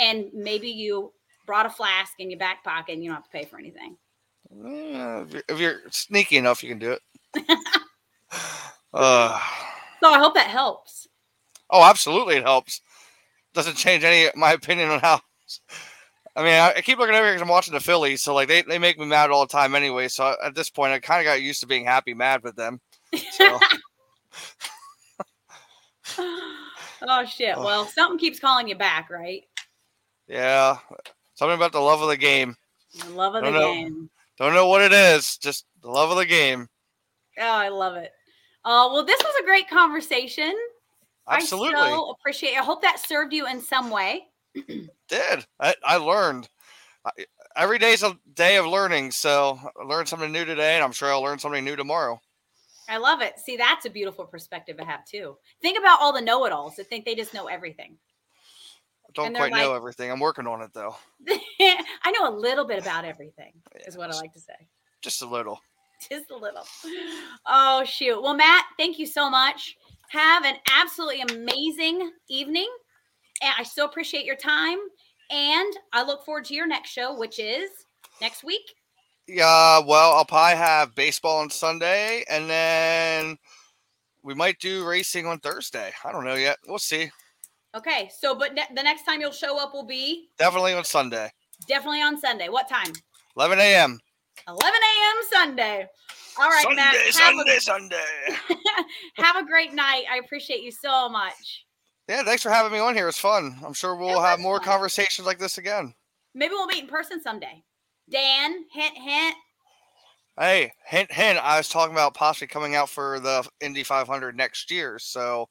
and 0.00 0.26
maybe 0.34 0.68
you 0.68 1.12
brought 1.46 1.66
a 1.66 1.70
flask 1.70 2.14
in 2.18 2.30
your 2.30 2.38
back 2.38 2.64
pocket 2.64 2.94
and 2.94 3.04
you 3.04 3.10
don't 3.10 3.16
have 3.16 3.24
to 3.24 3.30
pay 3.30 3.44
for 3.44 3.58
anything 3.58 3.96
if, 4.54 5.32
you're, 5.32 5.42
if 5.48 5.58
you're 5.60 5.78
sneaky 5.90 6.36
enough, 6.36 6.62
you 6.62 6.68
can 6.68 6.78
do 6.78 6.92
it. 6.92 7.00
uh, 8.92 9.40
so 10.02 10.10
i 10.10 10.18
hope 10.18 10.34
that 10.34 10.48
helps 10.48 11.08
oh, 11.72 11.82
absolutely, 11.82 12.36
it 12.36 12.44
helps. 12.44 12.80
Doesn't 13.54 13.76
change 13.76 14.04
any 14.04 14.30
my 14.36 14.52
opinion 14.52 14.90
on 14.90 15.00
how. 15.00 15.20
I 16.34 16.42
mean, 16.42 16.54
I, 16.54 16.74
I 16.76 16.80
keep 16.80 16.98
looking 16.98 17.14
over 17.14 17.24
here 17.24 17.34
because 17.34 17.42
I'm 17.42 17.48
watching 17.48 17.74
the 17.74 17.80
Phillies, 17.80 18.22
so 18.22 18.34
like 18.34 18.48
they, 18.48 18.62
they 18.62 18.78
make 18.78 18.98
me 18.98 19.04
mad 19.04 19.30
all 19.30 19.44
the 19.44 19.52
time 19.52 19.74
anyway. 19.74 20.08
So 20.08 20.34
at 20.42 20.54
this 20.54 20.70
point, 20.70 20.92
I 20.92 20.98
kind 20.98 21.20
of 21.20 21.26
got 21.26 21.42
used 21.42 21.60
to 21.60 21.66
being 21.66 21.84
happy 21.84 22.14
mad 22.14 22.42
with 22.42 22.56
them. 22.56 22.80
So 23.30 23.58
oh 27.02 27.24
shit 27.26 27.56
well 27.56 27.86
something 27.86 28.18
keeps 28.18 28.38
calling 28.38 28.68
you 28.68 28.74
back 28.74 29.10
right 29.10 29.44
yeah, 30.28 30.78
something 31.34 31.56
about 31.56 31.72
the 31.72 31.80
love 31.80 32.00
of 32.00 32.08
the 32.08 32.16
game. 32.16 32.56
the 32.98 33.10
love 33.10 33.34
of 33.34 33.44
the 33.44 33.50
Don't 33.50 33.60
know. 33.60 33.74
game 33.74 34.10
Don't 34.38 34.54
know 34.54 34.68
what 34.68 34.82
it 34.82 34.92
is, 34.92 35.36
just 35.36 35.66
the 35.82 35.90
love 35.90 36.10
of 36.10 36.16
the 36.16 36.26
game. 36.26 36.68
Oh, 37.38 37.42
I 37.42 37.68
love 37.68 37.96
it. 37.96 38.12
Uh, 38.64 38.88
well, 38.92 39.04
this 39.04 39.20
was 39.20 39.34
a 39.40 39.44
great 39.44 39.68
conversation. 39.68 40.54
Absolutely, 41.28 41.80
I 41.80 41.90
so 41.90 42.10
appreciate 42.10 42.52
it. 42.52 42.60
I 42.60 42.64
hope 42.64 42.82
that 42.82 42.98
served 42.98 43.32
you 43.32 43.46
in 43.46 43.60
some 43.60 43.90
way. 43.90 44.28
did. 45.08 45.46
I, 45.60 45.74
I 45.84 45.96
learned. 45.96 46.48
I, 47.04 47.10
every 47.56 47.78
day's 47.78 48.02
a 48.02 48.16
day 48.34 48.56
of 48.56 48.66
learning, 48.66 49.10
so 49.10 49.58
I 49.78 49.84
learned 49.84 50.08
something 50.08 50.32
new 50.32 50.44
today, 50.44 50.76
and 50.76 50.84
I'm 50.84 50.92
sure 50.92 51.10
I'll 51.10 51.22
learn 51.22 51.38
something 51.38 51.64
new 51.64 51.76
tomorrow. 51.76 52.20
I 52.88 52.96
love 52.98 53.20
it. 53.22 53.38
See, 53.38 53.56
that's 53.56 53.86
a 53.86 53.90
beautiful 53.90 54.24
perspective 54.24 54.76
to 54.78 54.84
have 54.84 55.04
too. 55.04 55.36
Think 55.60 55.78
about 55.78 56.00
all 56.00 56.12
the 56.12 56.20
know-it-alls 56.20 56.76
that 56.76 56.88
think 56.88 57.04
they 57.04 57.14
just 57.14 57.34
know 57.34 57.46
everything. 57.46 57.96
I 59.08 59.10
don't 59.14 59.34
quite 59.36 59.52
know 59.52 59.74
everything. 59.74 60.10
I'm 60.10 60.20
working 60.20 60.46
on 60.46 60.62
it 60.62 60.70
though, 60.74 60.96
I 61.28 62.10
know 62.18 62.28
a 62.28 62.34
little 62.34 62.64
bit 62.64 62.80
about 62.80 63.04
everything, 63.04 63.52
is 63.86 63.96
what 63.96 64.10
I 64.10 64.16
like 64.16 64.32
to 64.32 64.40
say. 64.40 64.54
just 65.00 65.22
a 65.22 65.26
little. 65.26 65.60
Just 66.10 66.32
a 66.32 66.36
little. 66.36 66.66
Oh, 67.46 67.84
shoot. 67.84 68.20
Well, 68.20 68.34
Matt, 68.34 68.64
thank 68.76 68.98
you 68.98 69.06
so 69.06 69.30
much. 69.30 69.76
Have 70.10 70.44
an 70.44 70.56
absolutely 70.76 71.20
amazing 71.20 72.10
evening. 72.28 72.68
And 73.40 73.52
I 73.56 73.62
so 73.62 73.84
appreciate 73.84 74.24
your 74.24 74.34
time. 74.34 74.78
And 75.30 75.72
I 75.92 76.02
look 76.02 76.24
forward 76.24 76.44
to 76.46 76.54
your 76.54 76.66
next 76.66 76.90
show, 76.90 77.16
which 77.16 77.38
is 77.38 77.70
next 78.20 78.42
week. 78.42 78.74
Yeah, 79.26 79.80
well, 79.80 80.12
I'll 80.12 80.24
probably 80.24 80.56
have 80.56 80.94
baseball 80.94 81.38
on 81.38 81.50
Sunday, 81.50 82.24
and 82.28 82.50
then 82.50 83.38
we 84.22 84.34
might 84.34 84.58
do 84.58 84.84
racing 84.84 85.26
on 85.26 85.38
Thursday. 85.38 85.92
I 86.04 86.12
don't 86.12 86.24
know 86.24 86.34
yet. 86.34 86.58
We'll 86.66 86.78
see. 86.78 87.10
Okay. 87.74 88.10
So, 88.18 88.34
but 88.34 88.54
ne- 88.54 88.66
the 88.74 88.82
next 88.82 89.04
time 89.04 89.20
you'll 89.20 89.30
show 89.32 89.58
up 89.58 89.72
will 89.72 89.86
be 89.86 90.28
Definitely 90.38 90.74
on 90.74 90.84
Sunday, 90.84 91.30
definitely 91.68 92.02
on 92.02 92.18
Sunday. 92.20 92.48
What 92.48 92.68
time? 92.68 92.92
11 93.36 93.58
a.m. 93.58 93.98
11 94.48 94.64
a.m. 94.64 95.24
Sunday. 95.30 95.86
All 96.38 96.48
right, 96.48 96.62
Sunday, 96.62 96.76
Matt. 96.76 96.94
Have 96.94 97.14
Sunday, 97.14 97.58
Sunday. 97.58 98.56
Have 99.16 99.36
a 99.36 99.46
great 99.46 99.72
night. 99.72 100.04
I 100.10 100.16
appreciate 100.16 100.62
you 100.62 100.72
so 100.72 101.08
much. 101.08 101.64
Yeah, 102.08 102.22
thanks 102.24 102.42
for 102.42 102.50
having 102.50 102.72
me 102.72 102.78
on 102.78 102.94
here. 102.94 103.08
It's 103.08 103.18
fun. 103.18 103.56
I'm 103.64 103.74
sure 103.74 103.94
we'll 103.94 104.20
have 104.20 104.40
more 104.40 104.58
fun. 104.58 104.66
conversations 104.66 105.26
like 105.26 105.38
this 105.38 105.58
again. 105.58 105.94
Maybe 106.34 106.52
we'll 106.54 106.66
meet 106.66 106.82
in 106.82 106.88
person 106.88 107.22
someday. 107.22 107.62
Dan, 108.12 108.64
hint, 108.70 108.96
hint. 108.96 109.36
Hey, 110.38 110.72
hint, 110.86 111.10
hint. 111.10 111.38
I 111.38 111.56
was 111.56 111.68
talking 111.68 111.94
about 111.94 112.14
possibly 112.14 112.46
coming 112.46 112.74
out 112.74 112.90
for 112.90 113.18
the 113.20 113.48
Indy 113.60 113.82
500 113.82 114.36
next 114.36 114.70
year. 114.70 114.98
So 114.98 115.48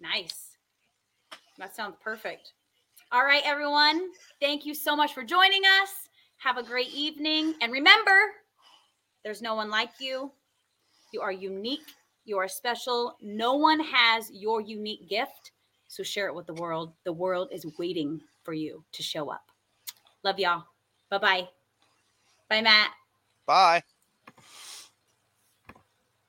Nice. 0.00 0.56
That 1.58 1.74
sounds 1.74 1.96
perfect. 2.00 2.52
All 3.10 3.24
right, 3.24 3.42
everyone. 3.44 4.10
Thank 4.40 4.64
you 4.64 4.74
so 4.74 4.94
much 4.94 5.12
for 5.12 5.24
joining 5.24 5.62
us. 5.82 5.90
Have 6.38 6.56
a 6.56 6.62
great 6.62 6.92
evening. 6.94 7.54
And 7.60 7.72
remember, 7.72 8.12
there's 9.24 9.42
no 9.42 9.56
one 9.56 9.70
like 9.70 9.90
you. 9.98 10.30
You 11.12 11.20
are 11.20 11.32
unique. 11.32 11.88
You 12.24 12.38
are 12.38 12.48
special. 12.48 13.16
No 13.20 13.54
one 13.54 13.80
has 13.80 14.30
your 14.32 14.60
unique 14.60 15.08
gift. 15.08 15.52
So 15.88 16.02
share 16.02 16.28
it 16.28 16.34
with 16.34 16.46
the 16.46 16.54
world. 16.54 16.92
The 17.04 17.12
world 17.12 17.48
is 17.50 17.66
waiting 17.78 18.20
for 18.44 18.52
you 18.52 18.84
to 18.92 19.02
show 19.02 19.30
up. 19.30 19.50
Love 20.22 20.38
y'all. 20.38 20.64
Bye 21.10 21.18
bye. 21.18 21.48
Bye, 22.48 22.62
Matt. 22.62 22.92
bye. 23.46 23.82